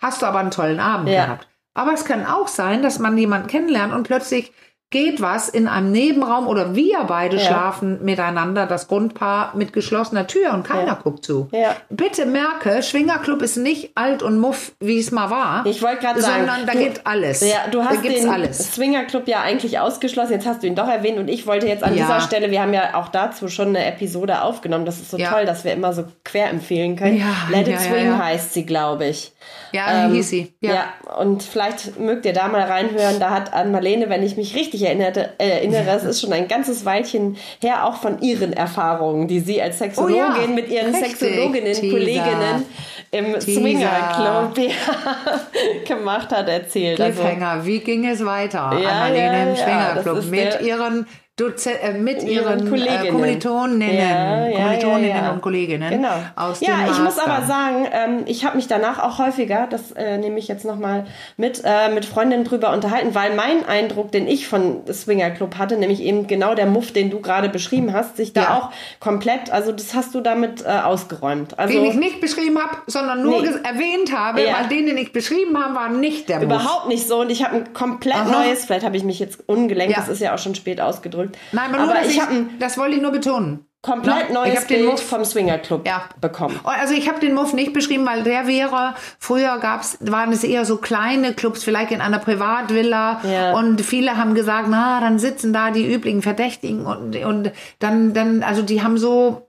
[0.01, 1.47] hast du aber einen tollen Abend gehabt.
[1.73, 4.51] Aber es kann auch sein, dass man jemanden kennenlernt und plötzlich
[4.89, 7.41] geht was in einem Nebenraum oder wir beide Ja.
[7.43, 10.93] schlafen miteinander, das Grundpaar mit geschlossener Tür und keiner Ja.
[10.93, 11.49] guckt zu.
[11.51, 11.75] Ja.
[11.89, 15.65] Bitte merke, Schwingerclub ist nicht alt und muff, wie es mal war.
[15.65, 17.41] Ich wollte gerade sagen, sondern da du- gibt alles.
[17.41, 18.75] Ja, du da hast den alles.
[18.75, 20.31] Swingerclub ja eigentlich ausgeschlossen.
[20.31, 22.73] Jetzt hast du ihn doch erwähnt und ich wollte jetzt an dieser Stelle, wir haben
[22.73, 24.85] ja auch dazu schon eine Episode aufgenommen.
[24.85, 27.17] Das ist so toll, dass wir immer so quer empfehlen können.
[27.17, 29.33] Ja, Let It Swing heißt sie, glaube ich.
[29.73, 30.53] Ja, Ähm, hieß sie.
[30.61, 30.73] Ja.
[30.73, 30.83] Ja.
[31.19, 33.19] und vielleicht mögt ihr da mal reinhören.
[33.19, 36.85] Da hat Ann-Marlene, wenn ich mich richtig erinnerte, äh, erinnere, es ist schon ein ganzes
[36.85, 41.17] Weilchen her, auch von ihren Erfahrungen, die sie als Sexologin Oh ja, mit ihren richtig.
[41.17, 41.89] Sexologinnen, Teaser.
[41.91, 42.65] Kolleginnen
[43.11, 43.61] im Teaser.
[43.61, 46.99] Swingerclub ja, gemacht hat, erzählt.
[47.01, 48.77] Also, Cliffhanger, wie ging es weiter?
[48.81, 53.05] Ja, Annalene im das ist mit der- ihren Doze äh, mit ihren ihren, Kolleginnen.
[53.05, 55.31] Äh, Kommilitoninnen, Ja, ja, Kommilitoninnen ja, ja.
[55.31, 56.09] und Kolleginnen Genau.
[56.35, 59.91] aus ja, dem ich muss aber sagen, ähm, ich habe mich danach auch häufiger, das
[59.91, 61.05] äh, nehme ich jetzt nochmal
[61.37, 65.77] mit, äh, mit Freundinnen drüber unterhalten, weil mein Eindruck, den ich von Swinger Club hatte,
[65.77, 68.55] nämlich eben genau der Muff, den du gerade beschrieben hast, sich da Ja.
[68.57, 68.69] auch
[68.99, 71.59] komplett, also das hast du damit äh, ausgeräumt.
[71.59, 73.49] Also den ich nicht beschrieben habe, sondern nur Nee.
[73.63, 74.55] erwähnt habe, Ja.
[74.59, 76.45] weil den, den ich beschrieben habe, war nicht der Move.
[76.45, 78.43] überhaupt nicht so und ich habe ein komplett Aha.
[78.43, 79.99] neues, vielleicht habe ich mich jetzt ungelenkt, Ja.
[79.99, 81.26] das ist ja auch schon spät ausgedrückt.
[81.51, 82.23] Nein, aber, nur, dass ich ich,
[82.59, 83.65] das wollte ich nur betonen.
[83.81, 86.03] komplett Na, ich neues Bild Muff vom Swinger Club Ja.
[86.19, 86.59] bekommen.
[86.65, 90.43] Oh, Also ich habe den Muff nicht beschrieben, weil der wäre, früher gab's, waren es
[90.43, 93.53] eher so kleine Clubs, vielleicht in einer Privatvilla Ja.
[93.53, 98.43] und viele haben gesagt, na, dann sitzen da die üblichen Verdächtigen und, und dann, dann,
[98.43, 99.46] also die haben so,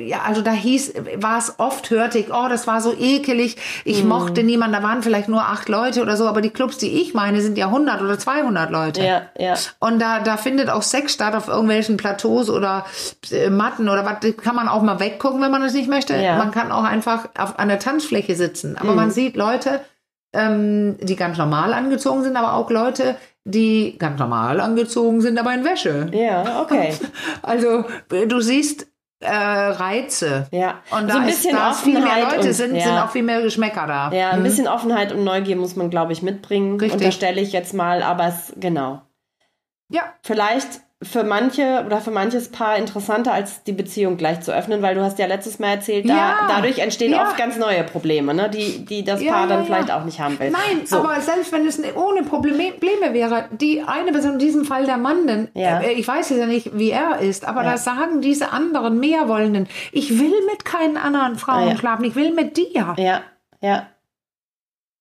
[0.00, 4.02] ja, also da hieß, war es oft, hörte ich, oh, das war so ekelig, ich
[4.02, 4.08] Mhm.
[4.08, 7.14] mochte niemanden, da waren vielleicht nur acht Leute oder so, aber die Clubs, die ich
[7.14, 9.04] meine, sind ja 100 oder 200 Leute.
[9.04, 9.54] Ja, ja.
[9.78, 12.84] Und da, da findet auch Sex statt auf irgendwelchen Plateaus oder
[13.30, 14.16] äh, Matten oder was.
[14.42, 16.16] Kann man auch mal weggucken, wenn man das nicht möchte.
[16.16, 16.36] Ja.
[16.36, 18.76] Man kann auch einfach auf, an der Tanzfläche sitzen.
[18.76, 19.80] Aber man sieht Leute,
[20.32, 23.14] ähm, die ganz normal angezogen sind, aber auch Leute,
[23.44, 26.08] die ganz normal angezogen sind, aber in Wäsche.
[26.12, 26.94] Ja, okay.
[27.42, 28.88] Also äh, du siehst
[29.20, 30.46] äh, Reize.
[30.50, 30.80] Ja.
[30.90, 32.82] Und da so ein ist, bisschen da es viel mehr Leute und- sind, ja.
[32.82, 34.10] sind auch viel mehr Geschmäcker da.
[34.12, 36.78] Ja, ein bisschen Offenheit und Neugier muss man, glaube ich, mitbringen.
[36.80, 37.00] Richtig.
[37.00, 39.02] Unterstelle ich jetzt mal, aber es, genau.
[39.90, 40.02] Ja.
[40.22, 44.94] Vielleicht für manche oder für manches Paar interessanter, als die Beziehung gleich zu öffnen, weil
[44.94, 46.36] du hast ja letztes Mal erzählt, da, Ja.
[46.48, 47.22] dadurch entstehen Ja.
[47.22, 48.50] oft ganz neue Probleme, ne?
[48.50, 50.50] die, die das Ja, Paar dann vielleicht auch nicht haben will.
[50.50, 50.98] Nein, so.
[50.98, 52.74] aber selbst wenn es ne- ohne Probleme
[53.14, 56.44] wäre, die eine Person, in diesem Fall der Mann, denn äh, ich weiß jetzt ja
[56.46, 61.36] nicht, wie er ist, aber da sagen diese anderen Mehrwollenden, ich will mit keinen anderen
[61.36, 62.94] Frauen schlafen, ich will mit dir.
[62.98, 63.22] Ja,
[63.62, 63.86] ja.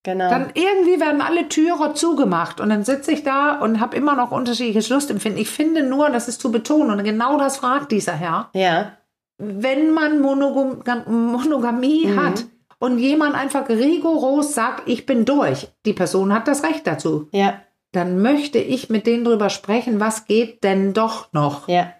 [0.10, 0.28] Genau.
[0.28, 4.32] Dann irgendwie werden alle Türe zugemacht und dann sitze ich da und habe immer noch
[4.32, 5.39] unterschiedliches Lustempfinden.
[5.39, 8.50] Ich finde nur, das ist zu betonen und genau das fragt dieser Herr.
[8.56, 8.93] Ja.
[9.38, 12.24] Wenn man Monogam Monogamie Mhm.
[12.24, 12.45] hat
[12.80, 17.62] und jemand einfach rigoros sagt, ich bin durch, die Person hat das Recht dazu, Ja.
[17.91, 21.67] dann möchte ich mit denen drüber sprechen, was geht denn doch noch.
[21.67, 21.93] Ja.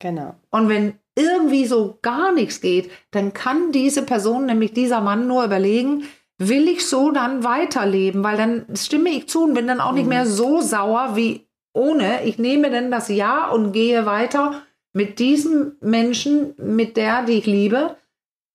[0.00, 0.34] Genau.
[0.50, 5.44] Und wenn irgendwie so gar nichts geht, dann kann diese Person, nämlich dieser Mann, nur
[5.44, 6.02] überlegen,
[6.48, 8.22] will ich so dann weiterleben?
[8.24, 12.24] Weil dann stimme ich zu und bin dann auch nicht mehr so sauer wie ohne.
[12.24, 17.46] Ich nehme dann das Ja und gehe weiter mit diesem Menschen, mit der, die ich
[17.46, 17.96] liebe,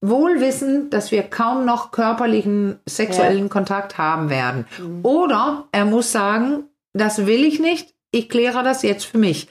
[0.01, 4.65] wohl wissend, dass wir kaum noch körperlichen, sexuellen Kontakt haben werden.
[5.01, 9.47] Oder er muss sagen, das will ich nicht, ich kläre das jetzt für mich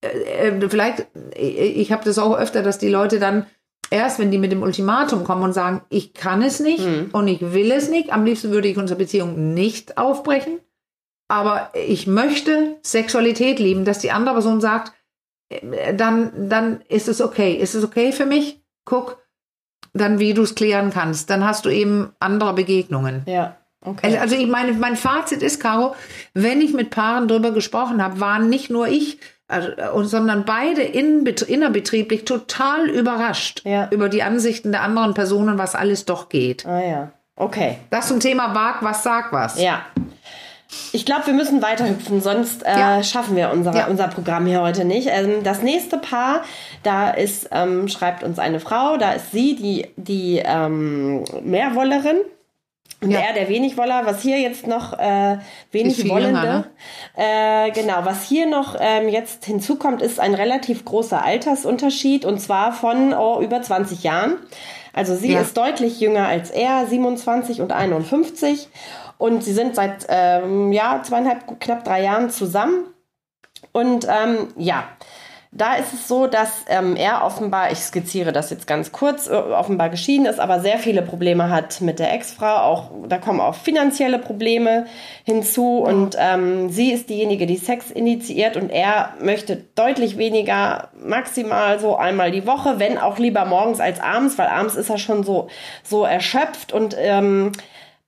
[0.00, 3.46] äh, äh, vielleicht, ich, ich habe das auch öfter, dass die Leute dann
[3.90, 7.40] erst, wenn die mit dem Ultimatum kommen und sagen, ich kann es nicht und ich
[7.40, 10.60] will es nicht, am liebsten würde ich unsere Beziehung nicht aufbrechen,
[11.28, 14.92] aber ich möchte Sexualität lieben, dass die andere Person sagt,
[15.50, 17.54] äh, dann, dann ist es okay.
[17.54, 18.62] Ist es okay für mich?
[18.84, 19.18] Guck,
[19.92, 21.28] dann wie du es klären kannst.
[21.30, 23.22] Dann hast du eben andere Begegnungen.
[23.26, 23.56] Ja.
[23.80, 24.06] Okay.
[24.06, 25.94] Also, also ich meine, mein Fazit ist, Caro,
[26.34, 29.20] wenn ich mit Paaren drüber gesprochen habe, waren nicht nur ich,
[30.02, 33.88] sondern beide in, innerbetrieblich total überrascht Ja.
[33.90, 36.66] über die Ansichten der anderen Personen, was alles doch geht.
[36.66, 37.08] ah ja.
[37.36, 37.78] Okay.
[37.90, 39.60] Das zum Thema Wag was, sag was.
[39.60, 39.82] Ja.
[40.92, 43.02] Ich glaube, wir müssen weiterhüpfen, sonst äh, Ja.
[43.02, 43.86] schaffen wir unser, Ja.
[43.86, 45.08] unser Programm hier heute nicht.
[45.10, 46.42] Ähm, das nächste Paar,
[46.82, 52.16] da ist, ähm, schreibt uns eine Frau, da ist sie, die, die ähm, Mehrwollerin.
[53.00, 53.20] Und Ja.
[53.20, 55.38] er, der Wenigwoller, was hier jetzt noch äh,
[55.70, 56.40] wenig Wollende.
[56.40, 56.64] jünger,
[57.16, 62.72] äh, genau, was hier noch ähm, jetzt hinzukommt, ist ein relativ großer Altersunterschied und zwar
[62.72, 64.34] von oh, über 20 Jahren.
[64.92, 65.40] Also sie Ja.
[65.42, 68.68] ist deutlich jünger als er, 27 und 51.
[69.16, 72.84] Und sie sind seit ähm, ja, zweieinhalb, knapp drei Jahren zusammen.
[73.72, 74.84] Und ähm, ja,
[75.50, 79.32] da ist es so, dass ähm, er offenbar, ich skizziere das jetzt ganz kurz, äh,
[79.32, 82.56] offenbar geschieden ist, aber sehr viele Probleme hat mit der Ex-Frau.
[82.56, 84.86] Auch da kommen auch finanzielle Probleme
[85.24, 91.80] hinzu und ähm, sie ist diejenige, die Sex initiiert und er möchte deutlich weniger, maximal
[91.80, 95.22] so einmal die Woche, wenn auch lieber morgens als abends, weil abends ist er schon
[95.22, 95.48] so
[95.82, 97.52] so erschöpft und ähm,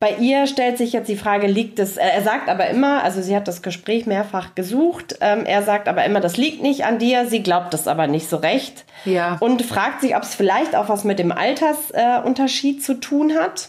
[0.00, 3.20] bei ihr stellt sich jetzt die Frage, liegt es, äh, er sagt aber immer, also
[3.20, 6.98] sie hat das Gespräch mehrfach gesucht, ähm, er sagt aber immer, das liegt nicht an
[6.98, 8.86] dir, sie glaubt es aber nicht so recht.
[9.04, 9.36] Ja.
[9.40, 13.68] Und fragt sich, ob es vielleicht auch was mit dem Altersunterschied äh, zu tun hat.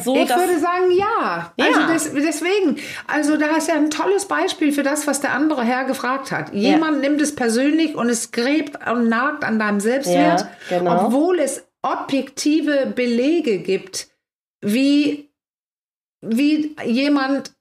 [0.00, 1.52] So, Ich würde sagen, ja.
[1.56, 1.66] Ja.
[1.66, 5.64] Also des, deswegen, also da ist ja ein tolles Beispiel für das, was der andere
[5.64, 6.52] Herr gefragt hat.
[6.52, 11.06] Jemand nimmt es persönlich und es gräbt und nagt an deinem Selbstwert, Ja, genau.
[11.06, 14.08] obwohl es objektive Belege gibt,
[14.64, 15.30] wie,
[16.20, 17.52] wie jemand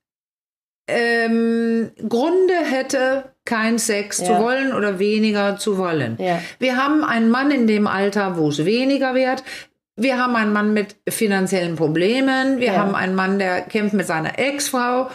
[0.88, 4.42] ähm, Gründe hätte, kein Sex zu Ja.
[4.42, 6.18] wollen oder weniger zu wollen.
[6.20, 6.42] Ja.
[6.60, 9.44] Wir haben einen Mann in dem Alter, wo es weniger wird.
[9.96, 12.60] Wir haben einen Mann mit finanziellen Problemen.
[12.60, 12.78] Wir Ja.
[12.78, 15.10] haben einen Mann, der kämpft mit seiner Ex-Frau.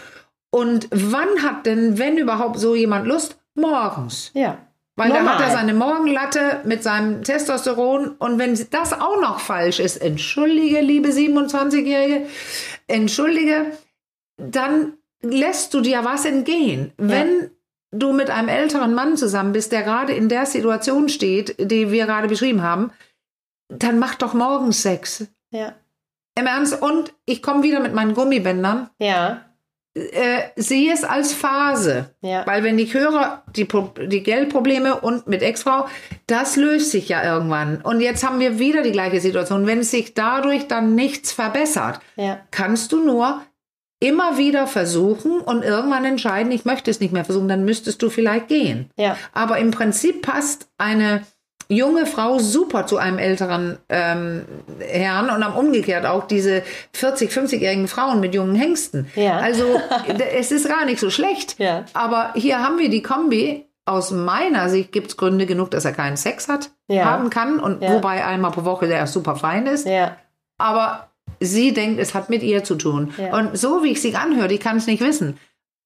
[0.50, 3.38] Und wann hat denn, wenn überhaupt so jemand Lust?
[3.54, 4.30] Morgens.
[4.34, 4.58] ja.
[4.98, 5.50] Weil da hat er Normal.
[5.52, 8.16] seine Morgenlatte mit seinem Testosteron.
[8.18, 12.26] Und wenn das auch noch falsch ist, entschuldige, liebe 27-Jährige,
[12.88, 13.66] entschuldige,
[14.36, 16.92] dann lässt du dir was entgehen.
[16.96, 17.50] Wenn
[17.92, 22.06] du mit einem älteren Mann zusammen bist, der gerade in der Situation steht, die wir
[22.06, 22.90] gerade beschrieben haben,
[23.68, 25.28] dann mach doch morgens Sex.
[25.50, 25.74] Ja.
[26.36, 26.82] Im Ernst.
[26.82, 28.90] Und ich komme wieder mit meinen Gummibändern.
[28.98, 29.44] Ja.
[30.12, 32.14] Äh, sehe es als Phase.
[32.20, 32.46] Ja.
[32.46, 33.66] Weil wenn ich höre, die,
[34.06, 35.86] die Geldprobleme und mit Ex-Frau,
[36.26, 37.80] das löst sich ja irgendwann.
[37.82, 39.66] Und jetzt haben wir wieder die gleiche Situation.
[39.66, 42.38] Wenn sich dadurch dann nichts verbessert, Ja.
[42.50, 43.42] kannst du nur
[44.00, 48.10] immer wieder versuchen und irgendwann entscheiden, ich möchte es nicht mehr versuchen, dann müsstest du
[48.10, 48.90] vielleicht gehen.
[48.96, 49.16] Ja.
[49.32, 51.22] Aber im Prinzip passt eine
[51.70, 54.44] junge Frau super zu einem älteren ähm,
[54.80, 56.62] Herrn und am umgekehrt auch diese
[56.94, 59.10] 40, 50-jährigen Frauen mit jungen Hengsten.
[59.14, 59.36] Ja.
[59.38, 59.64] Also
[60.36, 61.58] es ist gar nicht so schlecht.
[61.58, 61.84] Ja.
[61.92, 63.64] Aber hier haben wir die Kombi.
[63.84, 67.06] Aus meiner Sicht gibt es Gründe genug, dass er keinen Sex hat, Ja.
[67.06, 67.58] haben kann.
[67.58, 69.86] Und wobei einmal pro Woche der super fein ist.
[69.86, 70.18] Ja.
[70.58, 71.08] Aber
[71.40, 73.14] sie denkt, es hat mit ihr zu tun.
[73.16, 73.34] Ja.
[73.34, 75.38] Und so wie ich sie anhöre, ich kann es nicht wissen,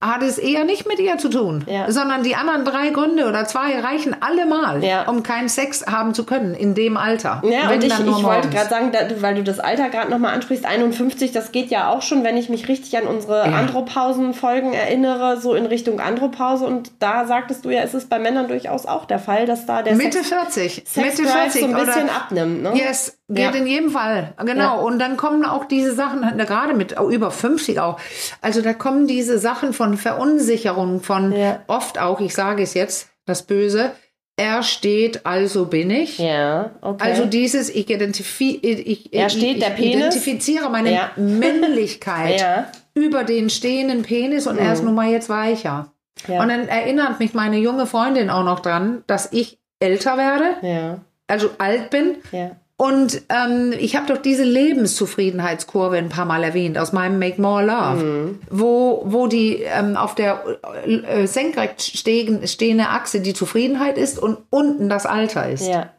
[0.02, 1.90] hat es eher nicht mit ihr zu tun, Ja.
[1.90, 5.08] sondern die anderen drei Gründe oder zwei reichen allemal, Ja.
[5.08, 7.40] um keinen Sex haben zu können in dem Alter.
[7.44, 10.34] Ja, Wenn und ich, ich wollte gerade sagen, da, weil du das Alter gerade nochmal
[10.34, 13.56] ansprichst, 51, das geht ja auch schon, wenn ich mich richtig an unsere Ja.
[13.56, 16.66] Andropausen-Folgen erinnere, so in Richtung Andropause.
[16.66, 19.82] Und da sagtest du ja, ist es bei Männern durchaus auch der Fall, dass da
[19.82, 22.62] der Mitte Sex, 40, Sex Mitte Drive 40 so ein bisschen oder abnimmt.
[22.62, 22.72] Ne?
[22.74, 23.60] Yes, Geht Ja.
[23.60, 24.76] in jedem Fall, genau.
[24.76, 24.80] Ja.
[24.82, 27.98] Und dann kommen auch diese Sachen, gerade mit über 50 auch.
[28.40, 31.60] Also da kommen diese Sachen von Verunsicherung, von Ja.
[31.66, 33.92] oft auch, ich sage es jetzt, das Böse,
[34.36, 36.18] er steht, also bin ich.
[36.18, 37.04] Ja, okay.
[37.04, 41.10] Also dieses, ich, identifi ich, ich, steht, ich identifiziere meine.
[41.16, 45.92] Männlichkeit über den stehenden Penis und er ist nun mal jetzt weicher.
[46.26, 46.34] Mhm.
[46.34, 50.98] Und dann erinnert mich meine junge Freundin auch noch dran, dass ich älter werde, ja,
[51.26, 52.16] also alt bin.
[52.32, 52.52] ja.
[52.82, 57.64] Und ähm, ich habe doch diese Lebenszufriedenheitskurve ein paar Mal erwähnt aus meinem Make More
[57.64, 58.40] Love, Mhm.
[58.50, 60.42] wo, wo die ähm, auf der
[60.84, 65.64] äh, senkrecht stehen, stehende Achse die Zufriedenheit ist und unten das Alter ist.
[65.68, 65.90] Ja,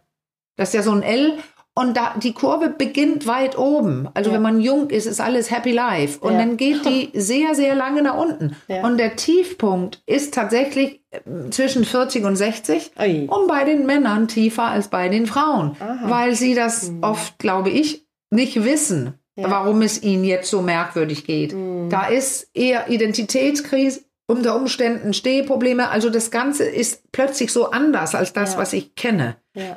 [0.57, 1.37] Das ist ja so ein L.
[1.75, 4.07] Und da, die Kurve beginnt weit oben.
[4.13, 4.35] Also Ja.
[4.35, 6.19] wenn man jung ist, ist alles Happy Life.
[6.19, 6.39] Und Ja.
[6.39, 8.55] dann geht die sehr, sehr lange nach unten.
[8.67, 8.85] Ja.
[8.85, 12.91] Und der Tiefpunkt ist tatsächlich äh, zwischen 40 und 60.
[12.99, 13.27] Ui.
[13.27, 15.75] Und bei den Männern tiefer als bei den Frauen.
[15.79, 16.09] Aha.
[16.09, 21.55] Weil sie das oft, glaube ich, nicht wissen, warum es ihnen jetzt so merkwürdig geht.
[21.89, 25.89] Da ist eher Identitätskrise, unter Umständen Stehprobleme.
[25.89, 29.35] Also das Ganze ist plötzlich so anders als das, was ich kenne.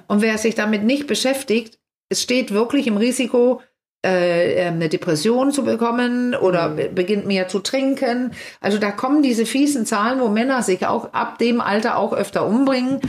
[0.09, 1.78] Und wer sich damit nicht beschäftigt,
[2.09, 3.61] es steht wirklich im Risiko,
[4.05, 6.77] äh, eine Depression zu bekommen oder Mhm.
[6.77, 8.33] be- beginnt mehr zu trinken.
[8.61, 12.47] Also da kommen diese fiesen Zahlen, wo Männer sich auch ab dem Alter auch öfter
[12.47, 13.01] umbringen.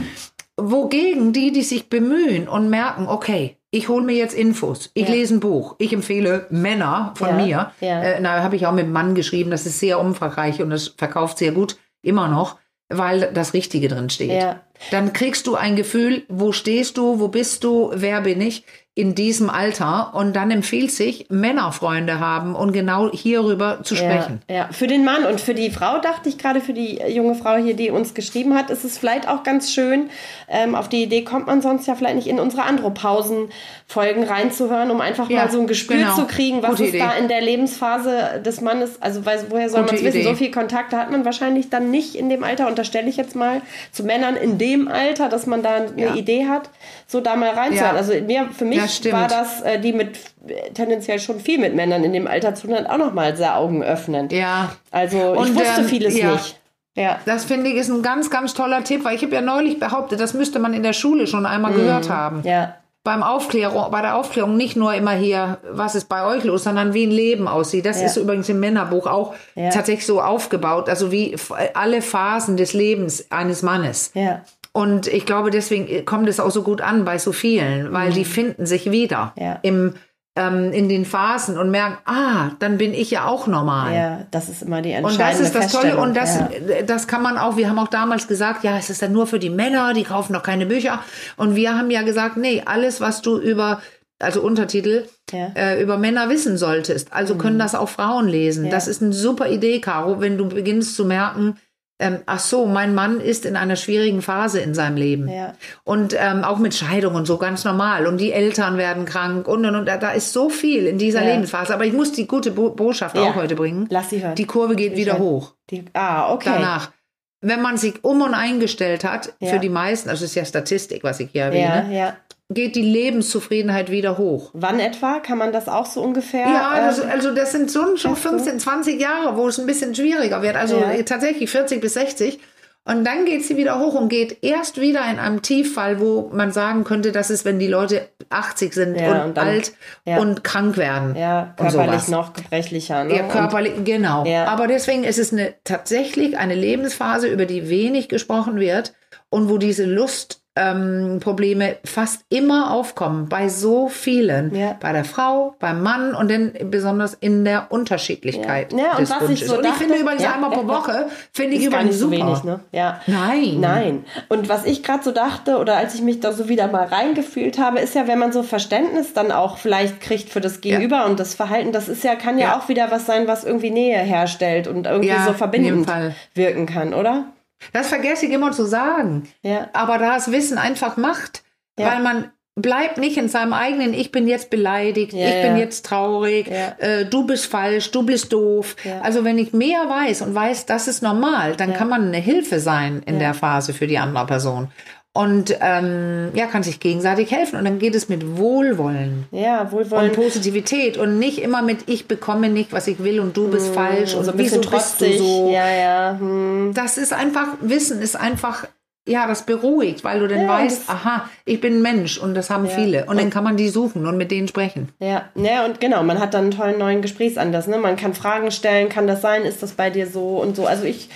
[0.56, 5.14] Wogegen die, die sich bemühen und merken, okay, ich hole mir jetzt Infos, ich Ja.
[5.14, 7.72] lese ein Buch, ich empfehle Männer von Ja, mir.
[7.80, 8.02] ja.
[8.02, 10.88] Äh, na, habe ich auch mit einem Mann geschrieben, das ist sehr umfangreich und das
[10.96, 12.56] verkauft sehr gut, immer noch,
[12.88, 14.42] weil das Richtige drin steht.
[14.90, 18.64] Dann kriegst du ein Gefühl, wo stehst du, wo bist du, wer bin ich
[18.98, 24.42] in diesem Alter und dann empfiehlt sich, Männerfreunde haben und genau hierüber zu sprechen.
[24.50, 27.36] Ja, ja, für den Mann und für die Frau dachte ich gerade, für die junge
[27.36, 30.10] Frau hier, die uns geschrieben hat, ist es vielleicht auch ganz schön.
[30.48, 35.00] Ähm, auf die Idee kommt man sonst ja vielleicht nicht in unsere Andropausen-Folgen reinzuhören, um
[35.00, 36.16] einfach Ja, mal so ein Gespür genau.
[36.16, 36.98] zu kriegen, was Gute ist Idee.
[36.98, 40.24] da in der Lebensphase des Mannes, also weil, woher soll man es wissen?
[40.24, 43.62] So viel Kontakte hat man wahrscheinlich dann nicht in dem Alter, unterstelle ich jetzt mal,
[43.92, 46.14] zu Männern in dem Alter, dass man da eine Ja.
[46.16, 46.70] Idee hat,
[47.06, 47.96] so da mal reinzuhören.
[47.96, 49.14] Also mir, für mich stimmt.
[49.14, 52.66] war das, äh, die mit äh, tendenziell schon viel mit Männern in dem Alter zu
[52.66, 54.32] tun hat, auch nochmal sehr augenöffnend.
[54.32, 54.70] Ja.
[54.90, 56.32] Also ich Und, wusste ähm, vieles ja.
[56.32, 56.58] nicht.
[56.96, 57.18] Ja.
[57.26, 60.18] Das finde ich ist ein ganz, ganz toller Tipp, weil ich habe ja neulich behauptet,
[60.20, 62.38] das müsste man in der Schule schon einmal gehört haben.
[62.38, 62.44] Mhm.
[62.46, 62.74] Ja.
[63.04, 66.92] Beim Aufklärung, bei der Aufklärung nicht nur immer hier, was ist bei euch los, sondern
[66.94, 67.86] wie ein Leben aussieht.
[67.86, 68.06] Das Ja.
[68.06, 69.70] ist übrigens im Männerbuch auch Ja.
[69.70, 71.36] tatsächlich so aufgebaut, also wie
[71.74, 74.10] alle Phasen des Lebens eines Mannes.
[74.14, 74.42] Ja.
[74.78, 78.24] Und ich glaube, deswegen kommt es auch so gut an bei so vielen, weil die
[78.24, 79.42] finden sich wieder Mhm.
[79.42, 79.58] Ja.
[79.62, 79.94] im,
[80.36, 83.92] ähm, in den Phasen und merken, ah, dann bin ich ja auch normal.
[83.92, 86.82] Ja, das ist immer die Und entscheidende das ist das Tolle und das, Ja.
[86.86, 89.40] das kann man auch, wir haben auch damals gesagt, ja, es ist dann nur für
[89.40, 91.00] die Männer, die kaufen doch keine Bücher.
[91.36, 93.80] Und wir haben ja gesagt, nee, alles, was du über,
[94.20, 95.48] also Untertitel, Ja.
[95.48, 95.56] Mhm.
[95.56, 97.12] äh, über Männer wissen solltest.
[97.12, 98.66] Also können das auch Frauen lesen.
[98.66, 98.70] Ja.
[98.70, 101.56] Das ist eine super Idee, Caro, wenn du beginnst zu merken,
[102.00, 105.28] ähm, ach so, mein Mann ist in einer schwierigen Phase in seinem Leben.
[105.28, 105.54] Ja.
[105.84, 108.06] Und ähm, auch mit Scheidung und so ganz normal.
[108.06, 109.86] Und die Eltern werden krank und und und.
[109.86, 111.32] Da, da ist so viel in dieser Ja.
[111.32, 111.74] Lebensphase.
[111.74, 113.22] Aber ich muss die gute Bo Botschaft Ja.
[113.24, 113.86] auch heute bringen.
[113.90, 114.34] Lass sie hören.
[114.36, 115.22] Die Kurve geht wieder hören.
[115.22, 116.50] hoch Die, ah, okay.
[116.54, 116.92] danach.
[117.40, 119.50] Wenn man sich um und eingestellt hat, Ja.
[119.50, 122.16] für die meisten, also das ist ja Statistik, was ich hier Ja, erwähne, ja.
[122.50, 124.50] Geht die Lebenszufriedenheit wieder hoch.
[124.54, 125.20] Wann etwa?
[125.20, 126.46] Kann man das auch so ungefähr?
[126.46, 128.28] Ja, das, ähm, also das sind schon, schon Ach so.
[128.30, 130.56] 15, 20 Jahre, wo es ein bisschen schwieriger wird.
[130.56, 131.02] Also Ja.
[131.02, 132.38] tatsächlich 40 bis 60.
[132.84, 136.52] Und dann geht sie wieder hoch und geht erst wieder in einem Tieffall, wo man
[136.52, 139.72] sagen könnte, das ist, wenn die Leute 80 sind Ja, und, und dann- alt
[140.06, 140.16] ja.
[140.18, 141.14] und krank werden.
[141.14, 143.04] ja, und körperlich noch gebrechlicher.
[143.04, 143.14] Ne?
[143.16, 144.24] Ja, körperlich, genau.
[144.24, 144.46] Ja.
[144.46, 148.94] Aber deswegen ist es eine, tatsächlich eine Lebensphase, über die wenig gesprochen wird
[149.28, 154.54] und wo diese Lustprobleme ähm, Probleme fast immer aufkommen, bei so vielen.
[154.54, 154.76] Ja.
[154.80, 158.78] Bei der Frau, beim Mann und dann besonders in der Unterschiedlichkeit Ja.
[158.78, 159.48] Ja, und des was ich Wunsches.
[159.48, 162.10] so und ich dachte- finde übrigens Ja, einmal pro Woche, finde ich übrigens nicht so
[162.10, 162.18] super.
[162.26, 162.60] wenig, ne?
[162.72, 163.00] Ja.
[163.06, 163.56] Nein.
[163.60, 164.04] Nein.
[164.28, 167.58] Und was ich gerade so dachte, oder als ich mich da so wieder mal reingefühlt
[167.58, 171.20] habe, ist ja, wenn man so Verständnis dann auch vielleicht kriegt für das Gegenüber und
[171.20, 174.66] das Verhalten, das ist ja, kann ja, auch wieder was sein, was irgendwie Nähe herstellt
[174.66, 175.90] und irgendwie so in verbindend
[176.34, 177.24] wirken kann, oder?
[177.72, 179.28] Das vergesse ich immer zu sagen.
[179.42, 179.68] Ja.
[179.72, 181.42] Aber da das Wissen einfach macht,
[181.78, 181.88] Ja.
[181.92, 185.86] weil man bleibt nicht in seinem eigenen, ich bin jetzt beleidigt, Ja, ich bin jetzt
[185.86, 188.74] traurig, äh, du bist falsch, du bist doof.
[189.02, 192.58] Also wenn ich mehr weiß und weiß, das ist normal, dann kann man eine Hilfe
[192.58, 194.72] sein in der Phase für die andere Person.
[195.18, 197.58] Und ähm, ja, kann sich gegenseitig helfen.
[197.58, 200.16] Und dann geht es mit Wohlwollen Ja, wohlwollend.
[200.16, 203.74] und Positivität und nicht immer mit ich bekomme nicht, was ich will und du bist
[203.74, 205.18] falsch und so ein wieso bisschen bist du trotzig.
[205.18, 205.50] so.
[205.52, 206.16] Ja, ja.
[206.20, 206.70] Hm.
[206.72, 208.68] Das ist einfach, Wissen ist einfach
[209.08, 212.50] ja, das beruhigt, weil du dann Ja, weißt, aha, ich bin ein Mensch und das
[212.50, 213.06] haben viele.
[213.06, 214.90] Und dann kann man die suchen und mit denen sprechen.
[215.00, 217.66] Ja, ja, und genau, man hat dann einen tollen neuen Gesprächsanlass.
[217.68, 217.78] Ne?
[217.78, 220.66] Man kann Fragen stellen, kann das sein, ist das bei dir so und so.
[220.66, 221.08] Also ich,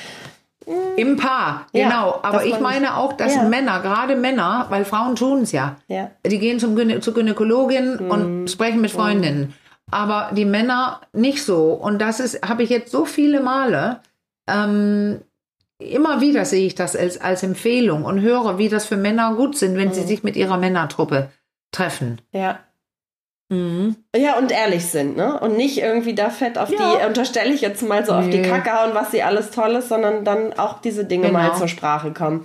[0.96, 2.18] Im Paar, Ja, genau.
[2.22, 3.44] Aber ich meine auch, dass Ja.
[3.44, 5.76] Männer, gerade Männer, weil Frauen tun es ja.
[5.88, 6.10] Ja.
[6.26, 8.10] Die gehen zum Gynä zur Gynäkologin Mhm.
[8.10, 9.54] und sprechen mit Freundinnen.
[9.90, 11.72] Aber die Männer nicht so.
[11.72, 14.00] Und das ist, habe ich jetzt so viele Male.
[14.48, 15.20] Ähm,
[15.78, 19.56] immer wieder sehe ich das als, als Empfehlung und höre, wie das für Männer gut
[19.56, 19.92] sind, wenn Mhm.
[19.94, 21.30] sie sich mit ihrer Männertruppe
[21.72, 22.20] treffen.
[22.32, 22.58] ja.
[24.16, 25.38] Ja, und ehrlich sind, ne?
[25.40, 26.76] Und nicht irgendwie da fett auf Ja.
[27.00, 28.48] die, unterstelle ich jetzt mal so auf die Nee.
[28.48, 31.58] Kacke hauen, was sie alles Tolles, sondern dann auch diese Dinge mal Genau.
[31.58, 32.44] zur Sprache kommen.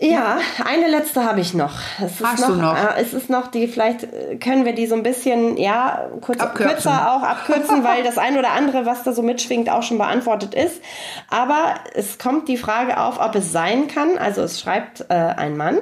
[0.00, 1.74] Ja, eine letzte habe ich noch.
[2.04, 2.74] Es ist Hast du noch?
[2.76, 6.40] Äh, es ist noch die, vielleicht äh, können wir die so ein bisschen, ja, kurz,
[6.40, 6.72] Abkürzen.
[6.74, 10.54] kürzer auch abkürzen, weil das ein oder andere, was da so mitschwingt, auch schon beantwortet
[10.54, 10.82] ist.
[11.30, 15.56] Aber es kommt die Frage auf, ob es sein kann, also es schreibt äh, ein
[15.56, 15.78] Mann,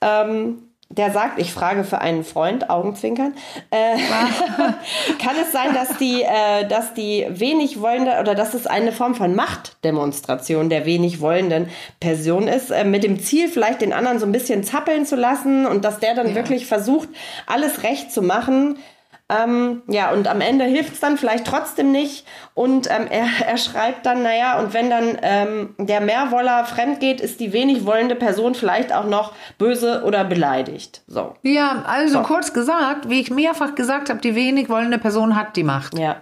[0.00, 3.34] ähm, der sagt, ich frage für einen Freund, Augenzwinkern,
[3.70, 3.96] äh,
[5.18, 9.14] kann es sein, dass die, äh, dass die wenig wollende oder dass es eine Form
[9.14, 11.68] von Machtdemonstration der wenig wollenden
[12.00, 15.66] Person ist, äh, mit dem Ziel, vielleicht den anderen so ein bisschen zappeln zu lassen
[15.66, 17.08] und dass der dann wirklich versucht,
[17.46, 18.78] alles recht zu machen.
[19.30, 22.26] Ähm, ja, und am Ende hilft es dann vielleicht trotzdem nicht.
[22.52, 27.20] Und ähm, er, er schreibt dann, naja, und wenn dann ähm, der Mehrwoller fremd geht,
[27.22, 31.02] ist die wenig wollende Person vielleicht auch noch böse oder beleidigt.
[31.06, 35.56] So, Ja, also kurz gesagt, wie ich mehrfach gesagt habe, die wenig wollende Person hat
[35.56, 35.98] die Macht.
[35.98, 36.16] ja.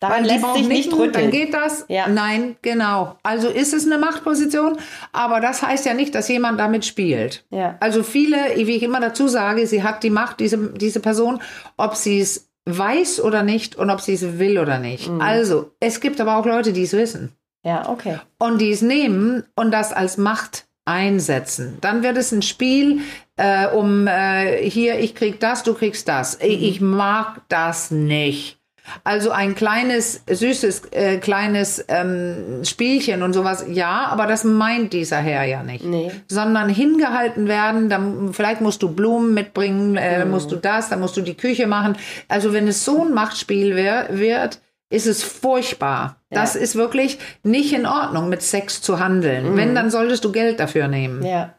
[0.00, 1.24] Daran Weil lässt sich nicht nicken, rütteln.
[1.24, 1.84] Dann geht das?
[1.88, 2.06] Ja.
[2.06, 3.16] Nein, genau.
[3.24, 4.78] Also ist es eine Machtposition,
[5.12, 7.44] aber das heißt ja nicht, dass jemand damit spielt.
[7.50, 7.76] Ja.
[7.80, 11.42] Also viele, wie ich immer dazu sage, sie hat die Macht, diese, diese Person,
[11.76, 15.08] ob sie es weiß oder nicht und ob sie es will oder nicht.
[15.08, 15.20] Mhm.
[15.20, 17.32] Also, es gibt aber auch Leute, die es wissen
[17.64, 18.18] ja, okay.
[18.38, 21.78] und die es nehmen und das als Macht einsetzen.
[21.80, 23.00] Dann wird es ein Spiel
[23.36, 26.38] äh, um äh, hier, ich krieg das, du kriegst das.
[26.40, 28.57] Ich mag das nicht.
[29.04, 35.18] Also ein kleines, süßes, äh, kleines ähm, Spielchen und sowas, ja, aber das meint dieser
[35.18, 35.84] Herr ja nicht.
[35.84, 36.10] Nee.
[36.28, 41.00] Sondern hingehalten werden, dann vielleicht musst du Blumen mitbringen, äh, dann musst du das, dann
[41.00, 41.96] musst du die Küche machen.
[42.28, 44.60] Also wenn es so ein Machtspiel wär, wird,
[44.90, 46.16] ist es furchtbar.
[46.30, 49.56] Das ist wirklich nicht in Ordnung, mit Sex zu handeln.
[49.56, 51.54] Wenn, dann solltest du Geld dafür nehmen Ja.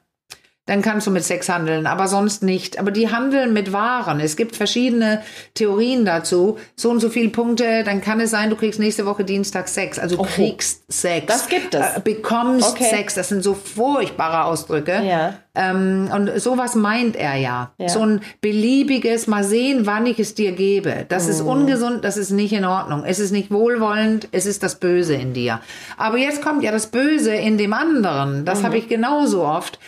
[0.69, 2.79] Dann kannst du mit Sex handeln, aber sonst nicht.
[2.79, 4.19] Aber die handeln mit Waren.
[4.19, 5.21] Es gibt verschiedene
[5.55, 6.57] Theorien dazu.
[6.75, 9.97] So und so viele Punkte, dann kann es sein, du kriegst nächste Woche Dienstag Sex.
[9.99, 11.25] Also du kriegst Sex.
[11.27, 11.97] Das gibt es.
[11.97, 12.85] Äh, bekommst Okay.
[12.89, 13.15] Sex.
[13.15, 15.01] Das sind so furchtbare Ausdrücke.
[15.03, 15.33] Ja.
[15.55, 17.71] Ähm, und sowas meint er ja.
[17.79, 17.89] Ja.
[17.89, 21.05] So ein beliebiges, mal sehen, wann ich es dir gebe.
[21.09, 21.49] Das ist Oh.
[21.51, 23.03] ungesund, das ist nicht in Ordnung.
[23.05, 25.59] Es ist nicht wohlwollend, es ist das Böse in dir.
[25.97, 28.41] Aber jetzt kommt ja das Böse in dem anderen.
[28.41, 28.45] Mhm.
[28.45, 29.79] Das habe ich genauso oft.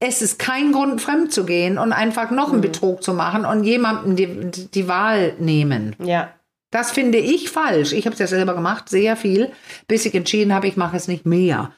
[0.00, 2.54] Es ist kein Grund, fremd zu gehen und einfach noch Mhm.
[2.54, 5.96] einen Betrug zu machen und jemandem die, die Wahl nehmen.
[6.02, 6.30] Ja.
[6.70, 7.92] Das finde ich falsch.
[7.92, 9.50] Ich habe es ja selber gemacht, sehr viel,
[9.86, 11.72] bis ich entschieden habe, ich mache es nicht mehr.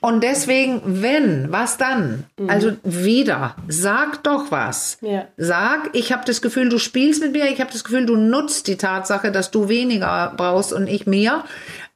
[0.00, 2.24] Und deswegen, wenn, was dann?
[2.48, 4.98] Also wieder, sag doch was.
[5.00, 5.28] Ja.
[5.38, 8.66] Sag, ich habe das Gefühl, du spielst mit mir, ich habe das Gefühl, du nutzt
[8.66, 11.44] die Tatsache, dass du weniger brauchst und ich mehr.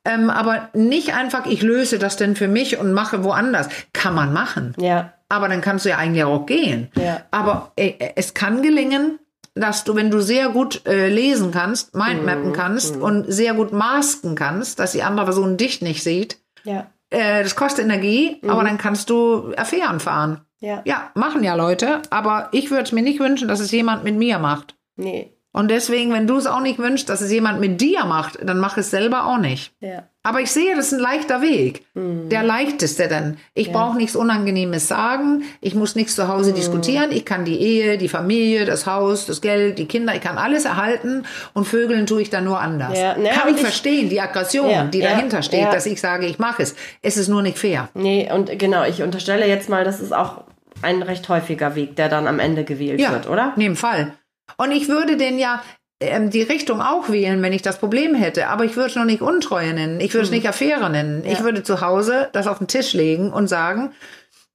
[0.07, 3.69] Ähm, aber nicht einfach, ich löse das denn für mich und mache woanders.
[3.93, 4.75] Kann man machen.
[4.79, 5.13] Ja.
[5.29, 6.91] Aber dann kannst du ja eigentlich auch gehen.
[6.97, 7.23] Ja.
[7.31, 9.19] Aber äh, es kann gelingen,
[9.55, 14.35] dass du, wenn du sehr gut äh, lesen kannst, mindmappen kannst und sehr gut masken
[14.37, 16.87] kannst, dass die andere Person dich nicht sieht, Ja.
[17.11, 20.43] äh, das kostet Energie, aber dann kannst du Affären fahren.
[20.61, 20.83] Ja.
[20.85, 24.17] Ja, machen ja Leute, aber ich würde es mir nicht wünschen, dass es jemand mit
[24.17, 24.77] mir macht.
[24.97, 25.33] Nee.
[25.53, 28.59] Und deswegen, wenn du es auch nicht wünschst, dass es jemand mit dir macht, dann
[28.59, 29.73] mach es selber auch nicht.
[29.81, 30.05] Ja.
[30.29, 31.87] Aber ich sehe, das ist ein leichter Weg.
[31.95, 33.39] Der leichteste denn.
[33.55, 35.43] Ich brauche nichts Unangenehmes sagen.
[35.63, 37.13] Ich muss nichts zu Hause diskutieren.
[37.13, 40.67] Ich kann die Ehe, die Familie, das Haus, das Geld, die Kinder, ich kann alles
[40.67, 41.25] erhalten
[41.55, 42.99] und Vögeln tue ich dann nur anders.
[42.99, 45.73] Ja, ne, kann ich ich- verstehen, die Aggression, Ja, die ja, dahinter steht, ja.
[45.73, 46.75] dass ich sage, ich mache es.
[47.01, 47.89] Es ist nur nicht fair.
[47.95, 50.45] Nee, und genau, ich unterstelle jetzt mal, das ist auch
[50.83, 53.55] ein recht häufiger Weg, der dann am Ende gewählt Ja, wird, oder?
[53.57, 54.13] in dem Fall.
[54.59, 55.63] Und ich würde den ja
[56.01, 58.49] ähm, die Richtung auch wählen, wenn ich das Problem hätte.
[58.49, 60.01] Aber ich würde es noch nicht Untreue nennen.
[60.01, 61.25] Ich würde es nicht Affäre nennen.
[61.25, 63.93] Ich würde zu Hause das auf den Tisch legen und sagen,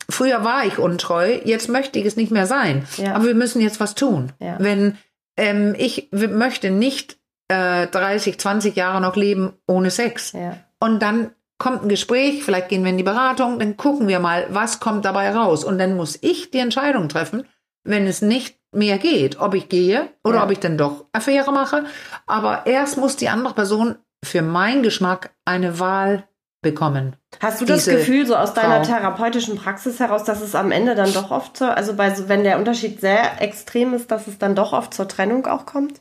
[0.10, 2.86] früher war ich untreu, jetzt möchte ich es nicht mehr sein.
[2.98, 3.16] Ja.
[3.16, 4.32] Aber wir müssen jetzt was tun.
[4.39, 4.58] Ja.
[4.60, 4.98] Wenn
[5.38, 7.18] ähm, ich möchte nicht
[7.48, 10.34] äh, 30, 20 Jahre noch leben ohne Sex.
[10.34, 10.58] Ja.
[10.80, 14.48] Und dann kommt ein Gespräch, vielleicht gehen wir in die Beratung, dann gucken wir mal,
[14.50, 15.64] was kommt dabei raus.
[15.64, 17.46] Und dann muss ich die Entscheidung treffen,
[17.84, 20.44] wenn es nicht mehr geht, ob ich gehe oder Ja.
[20.46, 21.86] ob ich dann doch Affäre mache.
[22.28, 26.28] Aber erst muss die andere Person für meinen Geschmack eine Wahl
[26.62, 27.18] bekommen.
[27.42, 28.94] Hast du das Gefühl, so aus deiner Frau.
[28.96, 32.46] therapeutischen Praxis heraus, dass es am Ende dann doch oft so, also bei, so- wenn
[32.46, 36.00] der Unterschied sehr extrem ist, dass es dann doch oft zur Trennung auch kommt?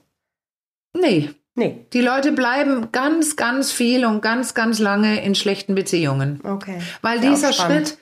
[0.97, 1.87] Nee, Nee.
[1.93, 6.41] die Leute bleiben ganz, ganz viel und ganz, ganz lange in schlechten Beziehungen.
[6.45, 6.81] Okay.
[7.03, 7.53] Weil dieser.
[7.53, 7.99] Schritt,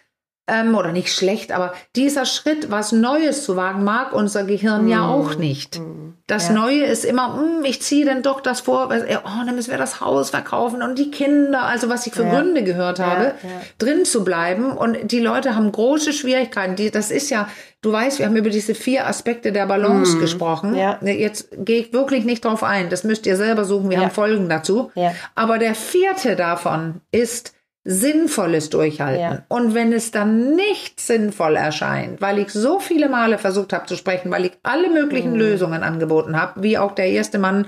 [0.50, 5.06] ähm, oder nicht schlecht, aber dieser Schritt, was Neues zu wagen, mag unser Gehirn ja
[5.06, 5.80] auch nicht.
[6.26, 6.54] Das Ja.
[6.54, 9.70] Neue ist immer, hm, ich ziehe denn doch das vor, weil, äh, oh, dann müssen
[9.70, 12.30] wir das Haus verkaufen und die Kinder, also was ich für Ja.
[12.40, 13.48] Gründe gehört habe, ja.
[13.78, 14.72] drin zu bleiben.
[14.72, 16.76] Und die Leute haben große Schwierigkeiten.
[16.76, 17.48] Die, das ist ja,
[17.82, 20.70] du weißt, wir haben über diese vier Aspekte der Balance gesprochen.
[20.72, 20.76] Mhm.
[20.76, 20.98] Ja.
[21.02, 22.90] Jetzt gehe ich wirklich nicht drauf ein.
[22.90, 23.90] Das müsst ihr selber suchen.
[23.90, 24.92] Wir haben Folgen dazu.
[25.34, 27.54] Aber der vierte davon ist
[27.84, 29.20] sinnvolles Durchhalten.
[29.22, 29.42] Ja.
[29.48, 33.96] Und wenn es dann nicht sinnvoll erscheint, weil ich so viele Male versucht habe zu
[33.96, 35.38] sprechen, weil ich alle möglichen Mhm.
[35.38, 37.66] Lösungen angeboten habe, wie auch der erste Mann,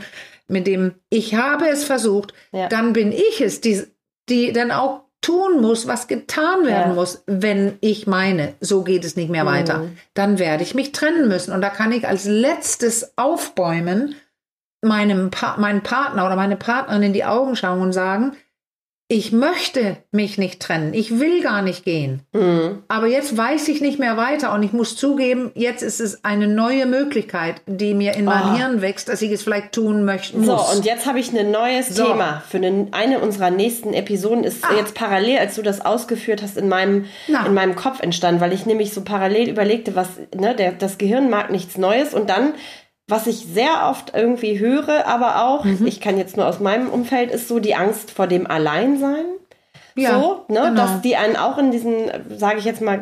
[0.49, 2.69] mit dem ich habe es versucht, Ja.
[2.69, 3.83] dann bin ich es, die,
[4.29, 6.95] die dann auch tun muss, was getan werden Ja.
[6.95, 9.79] muss, wenn ich meine, so geht es nicht mehr weiter.
[9.79, 9.97] Mhm.
[10.15, 11.53] Dann werde ich mich trennen müssen.
[11.53, 14.15] Und da kann ich als letztes aufbäumen,
[14.85, 18.33] meinem pa meinen Partner oder meine Partnerin in die Augen schauen und sagen,
[19.13, 22.23] ich möchte mich nicht trennen, ich will gar nicht gehen.
[22.33, 22.83] Mhm.
[22.89, 26.49] Aber jetzt weiß ich nicht mehr weiter und ich muss zugeben, jetzt ist es eine
[26.49, 28.57] neue Möglichkeit, die mir in meinem Oh.
[28.57, 30.43] Hirn wächst, dass ich es vielleicht tun möchte.
[30.43, 32.05] So, und jetzt habe ich ein neues So.
[32.05, 32.13] Ah.
[32.13, 34.45] Thema für eine, eine unserer nächsten Episoden.
[34.45, 37.45] Ist jetzt parallel, als du das ausgeführt hast, in meinem, Na.
[37.45, 41.29] in meinem Kopf entstanden, weil ich nämlich so parallel überlegte, was, ne, der, das Gehirn
[41.29, 42.55] mag nichts Neues und dann.
[43.13, 45.87] Was ich sehr oft irgendwie höre, aber auch, Mhm.
[45.87, 49.25] ich kann jetzt nur aus meinem Umfeld, ist so die Angst vor dem Alleinsein.
[49.95, 50.75] Ja, so, ne, genau.
[50.75, 53.01] dass die einen auch in diesen, sage ich jetzt mal,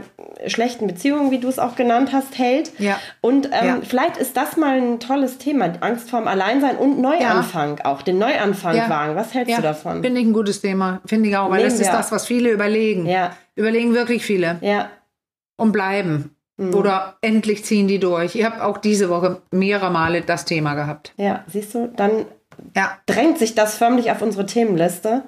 [0.49, 2.73] schlechten Beziehungen, wie du es auch genannt hast, hält.
[2.81, 2.99] Ja.
[3.21, 3.79] Und ähm, Ja.
[3.87, 8.19] vielleicht ist das mal ein tolles Thema, die Angst vorm Alleinsein und Neuanfang auch, den
[8.19, 8.89] Neuanfang Ja.
[8.91, 9.15] wagen.
[9.15, 10.03] Was hältst ja, du davon?
[10.03, 11.01] Finde ich ein gutes Thema.
[11.07, 13.07] Finde ich auch, weil Nehmen das ist das, was viele überlegen.
[13.07, 14.89] Ja, Überlegen wirklich viele ja,
[15.57, 16.35] und bleiben.
[16.61, 16.75] Mhm.
[16.75, 18.35] Oder endlich ziehen die durch.
[18.35, 21.13] Ich habe auch diese Woche mehrere Male das Thema gehabt.
[21.17, 22.27] ja, siehst du, dann
[22.77, 22.99] Ja.
[23.07, 25.23] drängt sich das förmlich auf unsere Themenliste.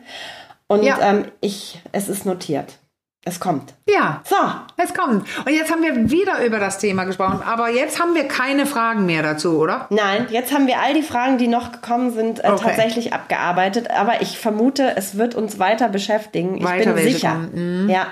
[0.67, 0.99] Und Ja.
[1.01, 2.79] ähm, ich, es ist notiert.
[3.25, 3.73] Es kommt.
[3.89, 4.35] Ja, So,
[4.79, 5.27] es kommt.
[5.47, 9.07] Und jetzt haben wir wieder über das Thema gesprochen, aber jetzt haben wir keine Fragen
[9.07, 9.87] mehr dazu, oder?
[9.91, 12.65] Nein, jetzt haben wir all die Fragen, die noch gekommen sind, äh, Okay.
[12.65, 13.91] tatsächlich abgearbeitet.
[13.91, 16.57] Aber ich vermute, es wird uns weiter beschäftigen.
[16.57, 17.31] Ich Weiter bin sicher.
[17.31, 17.89] kommen.
[17.89, 18.09] Ja,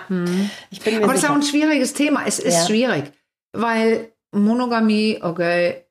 [0.70, 2.20] ich bin mir Aber das ist auch ein schwieriges Thema.
[2.26, 2.66] Es ist Ja.
[2.66, 3.10] schwierig,
[3.52, 5.86] weil Monogamie, okay,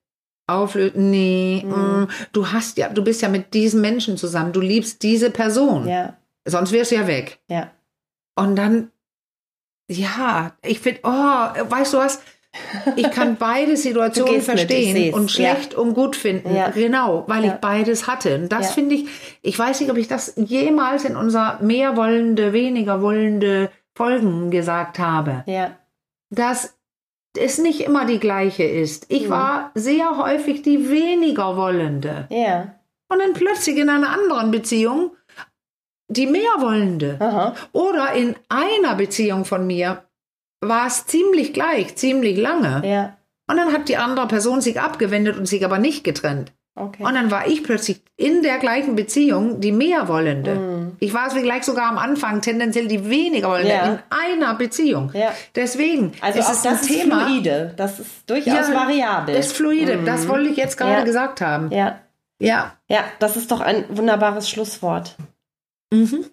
[0.48, 2.04] auflösen, nee, Mhm.
[2.04, 5.88] mm, du hast ja, du bist ja mit diesem Menschen zusammen, du liebst diese Person,
[5.88, 6.14] ja,
[6.46, 7.40] sonst wärst du ja weg.
[7.50, 7.70] ja.
[8.36, 8.92] Und dann,
[9.90, 12.22] ja, ich finde, oh, weißt du was?
[12.96, 16.56] Ich kann beide Situationen mit, verstehen seh's, und schlecht und gut finden.
[16.56, 16.70] Ja.
[16.70, 17.54] Genau, weil Ja.
[17.54, 18.36] ich beides hatte.
[18.36, 18.74] Und das Ja.
[18.74, 19.08] finde ich,
[19.42, 24.98] ich weiß nicht, ob ich das jemals in unser mehr wollende, weniger wollende Folgen gesagt
[25.00, 25.72] habe ja.
[26.30, 26.76] dass
[27.38, 29.06] es nicht immer die gleiche ist.
[29.10, 29.30] Ich Mhm.
[29.30, 32.28] war sehr häufig die weniger wollende.
[32.30, 32.76] Ja.
[33.12, 35.12] Und dann plötzlich in einer anderen Beziehung
[36.10, 37.16] die mehr wollende.
[37.20, 37.54] Aha.
[37.72, 40.04] Oder in einer Beziehung von mir
[40.62, 42.82] war es ziemlich gleich, ziemlich lange.
[42.86, 43.16] Ja.
[43.50, 46.52] Und dann hat die andere Person sich abgewendet und sich aber nicht getrennt.
[46.76, 47.04] Okay.
[47.04, 50.56] Und dann war ich plötzlich in der gleichen Beziehung die mehr wollende.
[50.56, 50.92] Mhm.
[51.00, 53.86] Ich war es vielleicht sogar am Anfang tendenziell die weniger wollende Ja.
[53.94, 55.12] in einer Beziehung.
[55.14, 55.34] Ja.
[55.56, 57.26] Deswegen Also es ist das ein ist Thema.
[57.26, 57.74] fluide.
[57.76, 59.36] Das ist durchaus variabel.
[59.36, 60.00] Das ist fluide.
[60.06, 61.04] Das wollte ich jetzt gerade Ja.
[61.04, 61.72] gesagt haben.
[61.72, 62.00] ja.
[62.42, 62.74] Ja.
[62.88, 65.18] Ja, das ist doch ein wunderbares Schlusswort.
[65.94, 66.26] Mhm.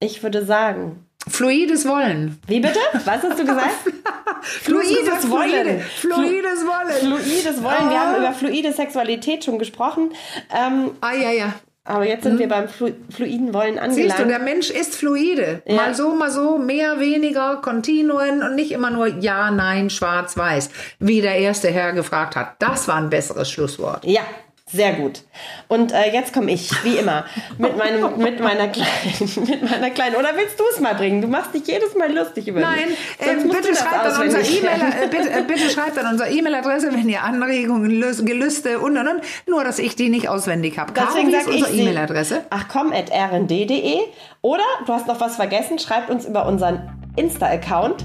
[0.00, 1.02] Ich würde sagen.
[1.28, 2.38] Fluides Wollen.
[2.46, 2.78] Wie bitte?
[3.04, 3.70] Was hast du gesagt?
[4.42, 5.80] Fluides Wollen.
[5.80, 7.18] Fluides Wollen.
[7.18, 7.90] Fluides Wollen.
[7.90, 8.12] Wir Ah.
[8.12, 10.12] haben über fluide Sexualität schon gesprochen.
[10.54, 11.52] Ähm, Ah, ja, ja.
[11.84, 14.30] aber jetzt sind wir beim Flu fluiden Wollen Siehst du, angelangt.
[14.30, 15.62] der Mensch ist fluide.
[15.66, 15.74] Ja.
[15.74, 20.70] Mal so, mal so, mehr, weniger, Kontinuen und nicht immer nur ja, nein, schwarz, weiß.
[21.00, 22.54] Wie der erste Herr gefragt hat.
[22.60, 24.04] Das war ein besseres Schlusswort.
[24.04, 24.22] Ja,
[24.68, 25.22] sehr gut.
[25.68, 27.24] Und äh, jetzt komme ich, wie immer,
[27.56, 28.88] mit, meinem, mit, meiner kleinen,
[29.46, 30.16] mit meiner kleinen.
[30.16, 31.22] Oder willst du es mal bringen?
[31.22, 32.98] Du machst dich jedes Mal lustig über Nein, mich.
[33.20, 35.96] äh, Sonst musst du bitte, schreibt an unser auswendig E-Mail, äh, bitte, äh, bitte schreibt
[35.98, 39.20] an unsere E-Mail-Adresse, wenn ihr Anregungen, Lüs- Gelüste und und und.
[39.48, 40.92] Nur, dass ich die nicht auswendig habe.
[40.92, 41.78] Deswegen wie ist sag ich unsere.
[41.82, 42.42] E-Mail-Adresse?
[42.50, 43.98] Ach komm, at rnd.de.
[44.42, 48.04] Oder du hast noch was vergessen, schreibt uns über unseren Insta-Account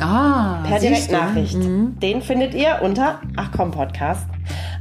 [0.00, 0.86] Ah, per du?
[0.86, 0.90] Mhm.
[0.90, 1.56] Direktnachricht.
[2.02, 4.26] Den findet ihr unter Ach komm Podcast.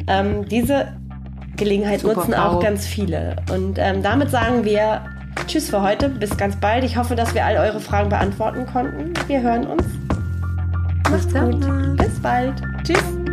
[0.07, 0.93] Ähm, diese
[1.61, 3.35] Gelegenheit Super, nutzen auch ganz viele.
[3.53, 5.01] Und ähm, damit sagen wir
[5.47, 6.09] Tschüss für heute.
[6.09, 6.83] Bis ganz bald.
[6.83, 9.13] Ich hoffe, dass wir all eure Fragen beantworten konnten.
[9.27, 9.83] Wir hören uns.
[11.09, 11.97] Macht's gut.
[11.97, 12.61] Bis bald.
[12.83, 13.30] Tschüss.